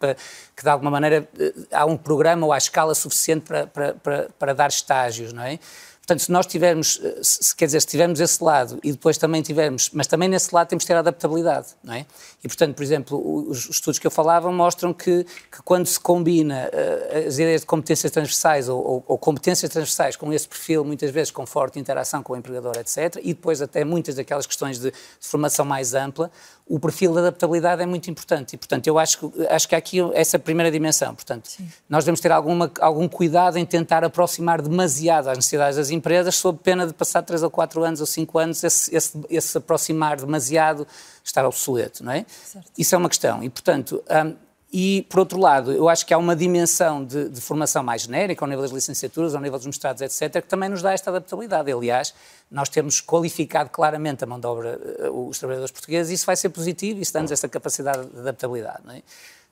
[0.56, 4.30] que de alguma maneira eh, há um programa ou há escala suficiente para, para, para,
[4.38, 5.60] para dar estágios, não é?
[6.02, 9.41] Portanto, se nós tivermos, eh, se, quer dizer, se tivermos esse lado e depois também
[9.41, 12.06] tivermos, mas também nesse lado temos de ter adaptabilidade, não é?
[12.44, 16.70] E, portanto, por exemplo, os, estudos que eu falava mostram que, que quando se combina
[16.74, 21.12] uh, as ideias de competências transversais ou, ou, ou, competências transversais com esse perfil, muitas
[21.12, 24.89] vezes com forte interação com o empregador, etc., e depois até muitas daquelas questões de,
[24.89, 26.32] de formação mais ampla,
[26.68, 28.54] o perfil de adaptabilidade é muito importante.
[28.54, 31.14] E, portanto, eu acho, acho que há aqui essa primeira dimensão.
[31.14, 31.68] Portanto, Sim.
[31.89, 36.60] nós devemos ter alguma, algum cuidado em tentar aproximar demasiado as necessidades das empresas, sob
[36.64, 40.88] pena de passar 3 ou 4 anos ou 5 anos, esse, esse, esse aproximar demasiado
[41.24, 42.26] estar obsoleto, não é?
[42.28, 42.72] Certo.
[42.78, 43.44] Isso é uma questão.
[43.44, 44.36] E, portanto, um,
[44.74, 48.46] e, por outro lado, eu acho que há uma dimensão de, de, formação mais genérica,
[48.46, 51.70] ao nível das licenciaturas, ao nível dos mestrados, etc., que também nos dá esta adaptabilidade.
[51.70, 52.14] Aliás,
[52.50, 56.38] nós temos qualificado claramente a mão de obra, eh, os trabalhadores portugueses, e isso vai
[56.38, 58.80] ser positivo, isso dá-nos esta capacidade de adaptabilidade.
[58.86, 59.02] Não é?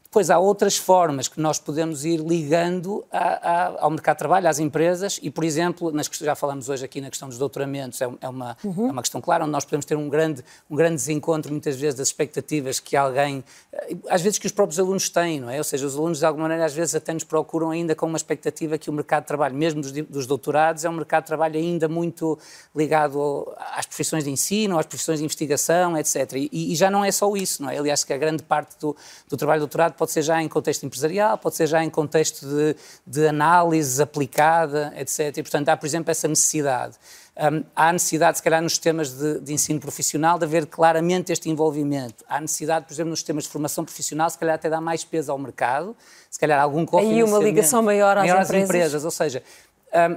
[0.10, 4.48] Depois há outras formas que nós podemos ir ligando a, a, ao mercado de trabalho,
[4.50, 8.02] às empresas, e, por exemplo, nas que já falamos hoje aqui na questão dos doutoramentos,
[8.02, 8.88] é, é, uma, uhum.
[8.88, 11.94] é uma questão clara, onde nós podemos ter um grande, um grande desencontro, muitas vezes,
[11.94, 15.60] das expectativas que alguém, eh, às vezes que os próprios alunos têm, não é?
[15.60, 18.18] Ou seja, os alunos, de alguma maneira, às vezes até nos procuram ainda com uma
[18.18, 21.56] expectativa que o mercado de trabalho, mesmo dos, dos doutorados, é um mercado de trabalho
[21.56, 22.40] ainda muito
[22.76, 26.34] ligado às profissões de ensino, às profissões de investigação, etc.
[26.52, 27.78] E, e já não é só isso, não é?
[27.78, 28.98] Aliás, que a grande parte do,
[29.28, 32.76] do trabalho doutorado pode ser já em contexto empresarial, pode ser já em contexto de,
[33.06, 35.38] de análise aplicada, etc.
[35.38, 36.96] E, portanto, há, por exemplo, essa necessidade.
[37.38, 41.50] Um, há necessidade, se calhar, nos sistemas de, de, ensino profissional, de haver claramente este
[41.50, 42.24] envolvimento.
[42.28, 45.32] Há necessidade, por exemplo, nos sistemas de formação profissional, se calhar até dar mais peso
[45.32, 45.96] ao mercado,
[46.30, 47.30] se calhar algum cofinanciamento.
[47.30, 48.70] E uma ligação maior às maior empresas.
[48.70, 49.06] empresas.
[49.06, 49.44] Ou seja,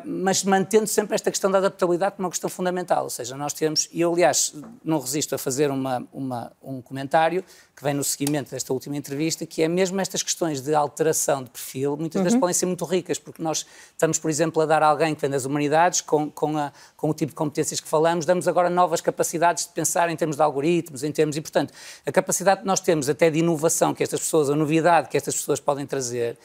[0.05, 3.05] mas mantendo sempre esta questão da adaptabilidade como uma questão fundamental.
[3.05, 4.55] Ou seja, nós temos, e eu, aliás,
[4.85, 7.43] não resisto a fazer uma, uma, um comentário
[7.75, 11.51] que vem no seguimento desta última entrevista, que é mesmo estas questões de alteração de
[11.51, 12.25] perfil, muitas uhum.
[12.25, 15.21] vezes podem ser muito ricas, porque nós estamos, por exemplo, a dar a alguém que
[15.21, 18.69] vem das humanidades, com, com, a, com o tipo de competências que falamos, damos agora
[18.69, 21.73] novas capacidades de pensar em termos de algoritmos, em termos, e portanto,
[22.07, 25.35] a capacidade que nós temos até de inovação que estas pessoas, a novidade que estas
[25.35, 26.39] pessoas podem trazer,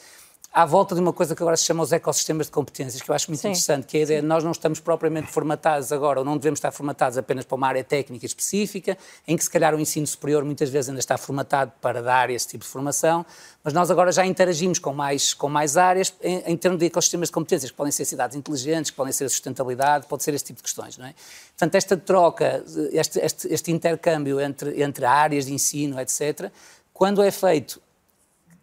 [0.52, 3.14] à volta de uma coisa que agora se chama os ecossistemas de competências, que eu
[3.14, 3.48] acho muito Sim.
[3.48, 6.58] interessante, que é a ideia de nós não estamos propriamente formatados agora, ou não devemos
[6.58, 8.96] estar formatados apenas para uma área técnica específica,
[9.26, 12.48] em que se calhar o ensino superior muitas vezes ainda está formatado para dar esse
[12.48, 13.24] tipo de formação,
[13.62, 17.28] mas nós agora já interagimos com mais, com mais áreas em, em termos de ecossistemas
[17.28, 20.44] de competências, que podem ser cidades inteligentes, que podem ser a sustentabilidade, pode ser esse
[20.44, 21.14] tipo de questões, não é?
[21.50, 26.50] Portanto, esta troca, este, este, este intercâmbio entre, entre áreas de ensino, etc.,
[26.92, 27.80] quando é feito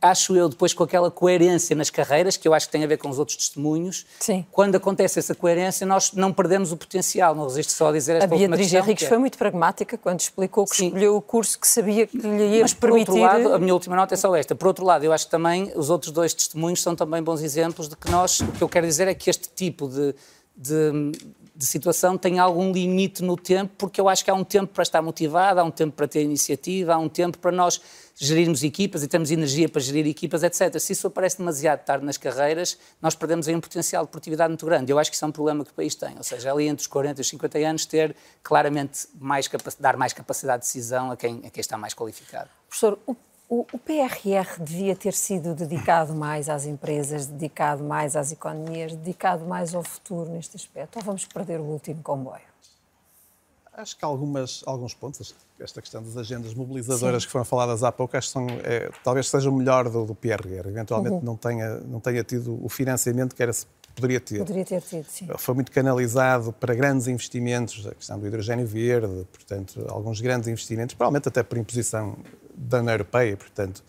[0.10, 2.98] acho eu, depois com aquela coerência nas carreiras, que eu acho que tem a ver
[2.98, 4.45] com os outros testemunhos, Sim.
[4.52, 8.34] quando acontece essa coerência, nós não perdemos o potencial, não resisto só a dizer esta
[8.34, 9.07] A Beatriz Henriques é...
[9.07, 10.88] foi muito pragmática quando explicou que Sim.
[10.88, 13.06] escolheu o curso que sabia que lhe ia Mas, permitir...
[13.06, 14.56] por outro lado, a minha última nota é só esta.
[14.56, 17.88] Por outro lado, eu acho que também os outros dois testemunhos são também bons exemplos
[17.88, 20.15] de que nós, o que eu quero dizer é que este tipo de,
[20.56, 21.11] de
[21.56, 24.84] de situação tem algum limite no tempo, porque eu acho que há um tempo para
[24.84, 27.80] estar motivado, há um tempo para ter iniciativa, há um tempo para nós
[28.18, 30.77] gerirmos equipas e temos energia para gerir equipas, etc.
[30.80, 34.65] Se isso aparece demasiado tarde nas carreiras, nós perdemos aí um potencial de produtividade muito
[34.65, 34.91] grande.
[34.91, 36.82] Eu acho que isso é um problema que o país tem, ou seja, ali entre
[36.82, 38.14] os 40 e os 50 anos, ter
[38.44, 39.49] claramente mais
[39.80, 42.49] dar mais capacidade de decisão a quem, a quem está mais qualificado.
[42.68, 43.15] Professor, o
[43.48, 49.46] o, o, PRR devia ter sido dedicado mais às empresas, dedicado mais às economias, dedicado
[49.46, 50.98] mais ao futuro neste aspecto?
[50.98, 52.56] Ou vamos perder o último comboio?
[53.72, 57.28] Acho que algumas, alguns pontos, esta questão das agendas mobilizadoras Sim.
[57.28, 60.16] que foram faladas há pouco, acho que são, é, talvez seja o melhor do, do
[60.16, 60.68] PRR.
[60.68, 61.22] Eventualmente uhum.
[61.22, 63.52] não, tenha, não tenha tido o financiamento que era
[63.96, 64.40] poderia ter.
[64.40, 65.28] Poderia ter tido, sim.
[65.38, 70.94] Foi muito canalizado para grandes investimentos, a questão do hidrogênio verde, portanto, alguns grandes investimentos,
[70.94, 72.18] provavelmente até por imposição
[72.56, 73.84] da União Europeia, portanto,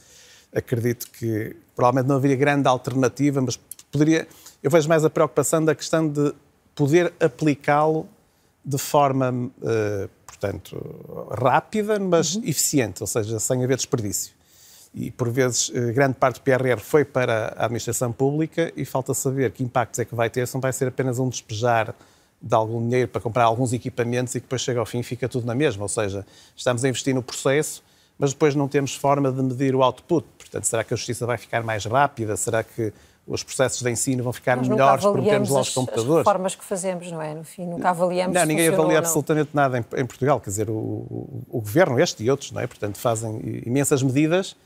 [0.55, 3.59] acredito que provavelmente não haveria grande alternativa, mas
[3.91, 4.27] poderia.
[4.62, 6.33] Eu vejo mais a preocupação da questão de
[6.74, 8.09] poder aplicá-lo
[8.65, 12.43] de forma, uh, portanto, rápida, mas uhum.
[12.45, 14.36] eficiente, ou seja, sem haver desperdício.
[14.97, 19.12] E, por vezes, uh, grande parte do PRR foi para a administração pública e falta
[19.12, 21.94] saber que impactos é que vai ter, se não vai ser apenas um despejar
[22.40, 25.28] de algum dinheiro para comprar alguns equipamentos e que depois chega ao fim e fica
[25.28, 25.82] tudo na mesma.
[25.82, 27.85] Ou seja, estamos a investir no processo,
[28.18, 30.27] mas depois não temos forma de medir o output.
[30.39, 32.35] Portanto, será que a justiça vai ficar mais rápida?
[32.35, 32.90] Será que
[33.27, 36.10] os processos de ensino vão ficar Nós melhores por termos lá os computadores.
[36.10, 37.35] As reformas que fazemos, não é?
[37.35, 40.40] No fim, nunca avaliamos Não, ninguém avalia absolutamente nada em, em, Portugal.
[40.40, 42.66] Quer dizer, o, o, o, governo, este e outros, não é?
[42.66, 44.56] Portanto, fazem imensas medidas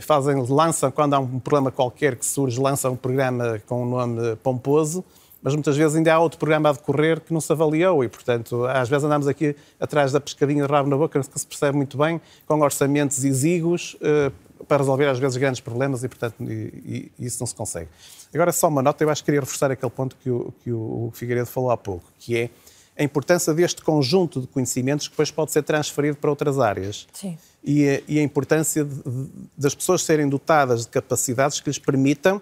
[0.00, 4.36] fazem, lançam, quando há um problema qualquer que surge, lançam um programa com um nome
[4.36, 5.04] pomposo,
[5.42, 8.64] mas muitas vezes ainda há outro programa a decorrer que não se avaliou e, portanto,
[8.66, 11.96] às vezes andamos aqui atrás da pescadinha de rabo na boca, que se percebe muito
[11.96, 14.32] bem, com orçamentos exíguos, eh,
[14.66, 17.88] para resolver às vezes grandes problemas e, portanto, e, e isso não se consegue.
[18.34, 21.10] Agora, só uma nota, eu acho que queria reforçar aquele ponto que o, que o
[21.14, 22.50] Figueiredo falou há pouco, que é
[22.98, 27.06] a importância deste conjunto de conhecimentos que depois pode ser transferido para outras áreas.
[27.12, 27.38] Sim.
[27.62, 31.78] E, a, e a importância de, de, das pessoas serem dotadas de capacidades que lhes
[31.78, 32.40] permitam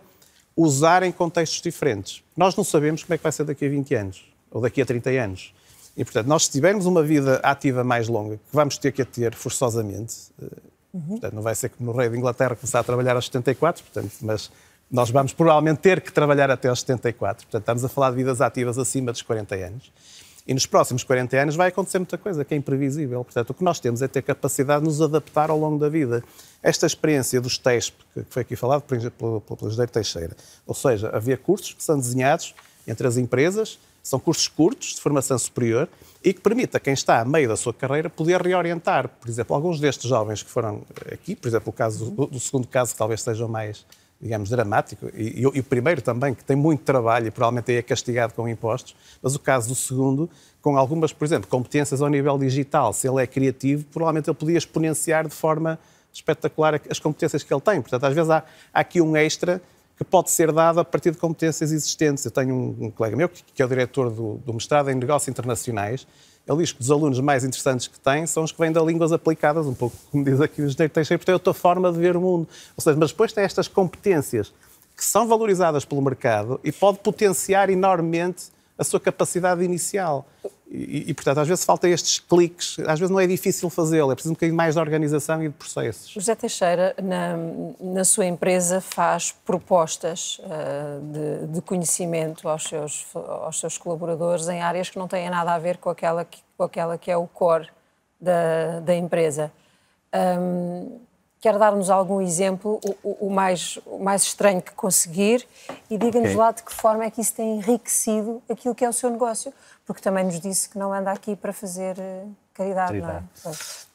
[0.56, 2.22] usar em contextos diferentes.
[2.36, 4.86] Nós não sabemos como é que vai ser daqui a 20 anos ou daqui a
[4.86, 5.52] 30 anos.
[5.96, 9.04] E, portanto, nós se tivermos uma vida ativa mais longa, que vamos ter que a
[9.04, 10.46] ter forçosamente, eh,
[10.96, 11.08] Uhum.
[11.08, 14.12] Portanto, não vai ser como no rei de Inglaterra começar a trabalhar aos 74, portanto,
[14.22, 14.50] mas
[14.90, 17.46] nós vamos provavelmente ter que trabalhar até aos 74.
[17.46, 19.92] Portanto, estamos a falar de vidas ativas acima dos 40 anos.
[20.46, 23.24] E nos próximos 40 anos vai acontecer muita coisa que é imprevisível.
[23.24, 26.22] Portanto, o que nós temos é ter capacidade de nos adaptar ao longo da vida.
[26.62, 30.36] Esta experiência dos TESP, que foi aqui falado pelo, pelo, Teixeira,
[30.66, 32.54] ou seja, havia cursos que são desenhados
[32.86, 35.88] entre as empresas, são cursos curtos, de formação superior,
[36.22, 39.08] e que permite a quem está a meio da sua carreira poder reorientar.
[39.08, 40.82] Por exemplo, alguns destes jovens que foram
[41.12, 43.84] aqui, por exemplo, o caso do, do segundo caso, que talvez seja o mais,
[44.20, 48.32] digamos, dramático, e, e, o primeiro também, que tem muito trabalho e provavelmente é castigado
[48.32, 50.28] com impostos, mas o caso do segundo,
[50.62, 54.56] com algumas, por exemplo, competências ao nível digital, se ele é criativo, provavelmente ele podia
[54.56, 55.78] exponenciar de forma
[56.12, 57.80] espetacular as competências que ele tem.
[57.80, 59.60] Portanto, às vezes há, há aqui um extra
[59.96, 62.24] que pode ser dado a partir de competências existentes.
[62.24, 64.94] Eu tenho um, um colega meu, que, que, é o diretor do, do mestrado em
[64.94, 66.06] negócios internacionais,
[66.48, 69.10] ele diz que os alunos mais interessantes que tem são os que vêm de línguas
[69.12, 72.16] aplicadas, um pouco como diz aqui o engenheiro Teixeira, porque é outra forma de ver
[72.16, 72.48] o mundo.
[72.76, 74.52] Ou seja, mas depois tem estas competências
[74.96, 78.44] que são valorizadas pelo mercado e pode potenciar enormemente
[78.78, 80.26] a sua capacidade inicial.
[80.68, 84.14] E, e, portanto, às vezes falta estes cliques, às vezes não é difícil fazê-lo, é
[84.14, 86.10] preciso um bocadinho mais de organização e de processos.
[86.10, 87.36] José Teixeira, na,
[87.80, 94.60] na sua empresa, faz propostas uh, de, de, conhecimento aos seus, aos seus colaboradores em
[94.60, 97.28] áreas que não têm nada a ver com aquela que, com aquela que é o
[97.28, 97.68] core
[98.20, 99.52] da, da empresa.
[100.12, 100.98] Um,
[101.46, 105.46] quer dar-nos algum exemplo, o, o, mais, o mais estranho que conseguir,
[105.88, 106.36] e diga-nos okay.
[106.36, 109.52] lá de que forma é que isso tem enriquecido aquilo que é o seu negócio
[109.86, 113.24] porque também nos disse que não anda aqui para fazer eh, caridade, caridade.
[113.44, 113.54] não é?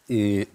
[0.10, 0.48] E,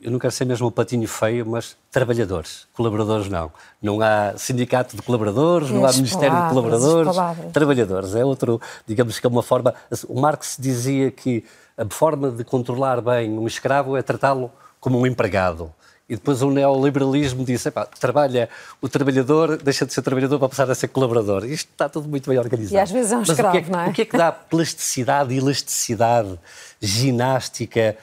[0.00, 3.50] eu não quero ser mesmo um patinho feio, mas trabalhadores, colaboradores não.
[3.80, 8.14] Não há sindicato de colaboradores, não há Ministério palavras, de Colaboradores, trabalhadores.
[8.14, 9.74] É outro, digamos que é uma forma.
[10.06, 11.42] O Marx dizia que
[11.76, 15.72] a forma de controlar bem um escravo é tratá-lo como um empregado.
[16.08, 17.70] E depois o neoliberalismo disse,
[18.00, 18.48] trabalha
[18.80, 21.44] o trabalhador, deixa de ser trabalhador para passar a ser colaborador.
[21.44, 22.74] Isto está tudo muito bem organizado.
[22.74, 23.88] E às vezes é um escravo, o que é, não é?
[23.88, 26.38] O que é que dá plasticidade, elasticidade,
[26.80, 27.94] ginástica,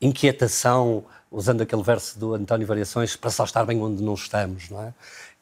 [0.00, 4.82] inquietação, usando aquele verso do António Variações, para só estar bem onde não estamos, não
[4.82, 4.94] é?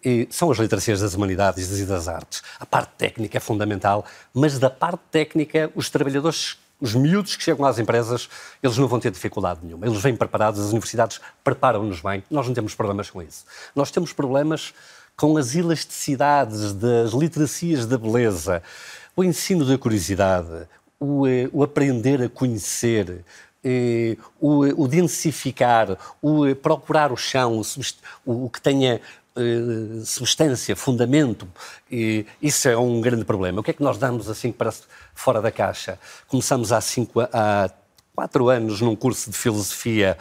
[0.04, 2.42] E são as literacias das humanidades e das artes.
[2.58, 4.04] A parte técnica é fundamental,
[4.34, 8.28] mas da parte técnica os trabalhadores os miúdos que chegam às empresas,
[8.62, 9.86] eles não vão ter dificuldade nenhuma.
[9.86, 12.22] Eles vêm preparados, as universidades preparam-nos bem.
[12.30, 13.44] Nós não temos problemas com isso.
[13.74, 14.72] Nós temos problemas
[15.16, 18.62] com as elasticidades das literacias da beleza,
[19.16, 20.68] o ensino da curiosidade,
[21.00, 23.24] o, eh, o aprender a conhecer,
[23.64, 27.60] eh, o, o densificar, o eh, procurar o chão,
[28.24, 29.00] o, o que tenha
[29.38, 31.48] eh, substância, fundamento.
[31.90, 33.60] E isso é um grande problema.
[33.60, 34.72] O que é que nós damos assim para
[35.14, 35.98] fora da caixa?
[36.26, 37.70] Começamos há, cinco, há
[38.14, 40.18] quatro anos num curso de filosofia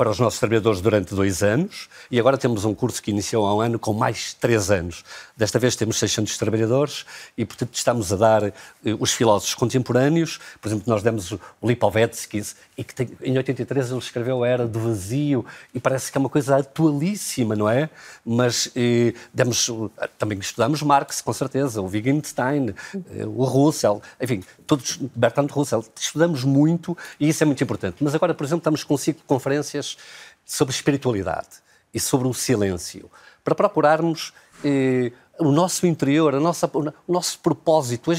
[0.00, 3.54] para os nossos trabalhadores durante dois anos e agora temos um curso que iniciou há
[3.54, 5.04] um ano com mais três anos.
[5.36, 7.04] Desta vez temos 600 trabalhadores
[7.36, 8.52] e, portanto, estamos a dar eh,
[8.98, 10.40] os filósofos contemporâneos.
[10.58, 12.42] Por exemplo, nós demos o Lipovetsky
[12.78, 15.44] e que tem, em 83 ele escreveu a Era do Vazio
[15.74, 17.90] e parece que é uma coisa atualíssima, não é?
[18.24, 19.70] Mas eh, demos,
[20.16, 25.84] também estudamos Marx, com certeza, o Wittgenstein, eh, o Russell, enfim, todos, Bertrand Russell.
[25.94, 27.96] Estudamos muito e isso é muito importante.
[28.00, 29.89] Mas agora, por exemplo, estamos com cinco conferências
[30.44, 31.48] sobre espiritualidade
[31.92, 33.10] e sobre o silêncio,
[33.42, 34.32] para procurarmos
[34.64, 38.12] eh, o nosso interior, a nossa, o nosso propósito.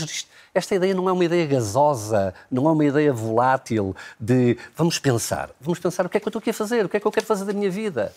[0.53, 5.49] Esta ideia não é uma ideia gasosa, não é uma ideia volátil de vamos pensar,
[5.61, 7.05] vamos pensar o que é que eu estou aqui a fazer, o que é que
[7.05, 8.13] eu quero fazer da minha vida.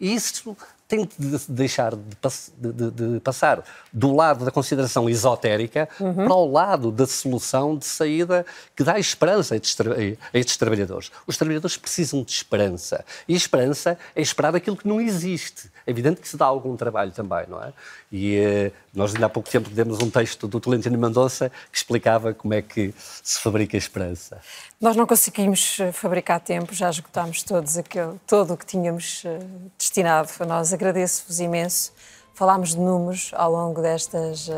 [0.00, 0.56] E isso
[0.88, 3.62] tem de deixar de, de, de, passar
[3.92, 6.14] do lado da consideração esotérica uhum.
[6.14, 11.12] para o lado da solução de saída que dá esperança a estes, a estes, trabalhadores.
[11.26, 13.04] Os trabalhadores precisam de esperança.
[13.28, 15.70] E esperança é esperar aquilo que não existe.
[15.86, 17.72] É evidente que se dá algum trabalho também, não é?
[18.10, 22.32] E eh, nós ainda há pouco tempo demos um texto do Tolentino Mendonça que explicava
[22.32, 24.40] como é que se fabrica a esperança.
[24.80, 29.38] Nós não conseguimos eh, fabricar tempo, já esgotámos todos aquele, todo o que tínhamos eh,
[29.76, 30.72] destinado a nós.
[30.78, 31.92] Agradeço-vos imenso.
[32.32, 34.48] Falámos de números ao longo destas,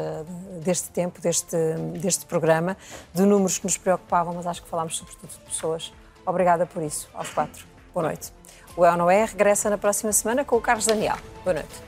[0.63, 1.57] deste tempo, deste,
[1.99, 2.77] deste programa,
[3.15, 5.91] de números que nos preocupavam, mas acho que falámos sobretudo de pessoas.
[6.27, 7.65] Obrigada por isso, aos quatro.
[7.95, 8.35] Boa noite.
[8.77, 11.17] O É ou Não É regressa na próxima semana com o Carlos Daniel.
[11.43, 11.83] Boa noite.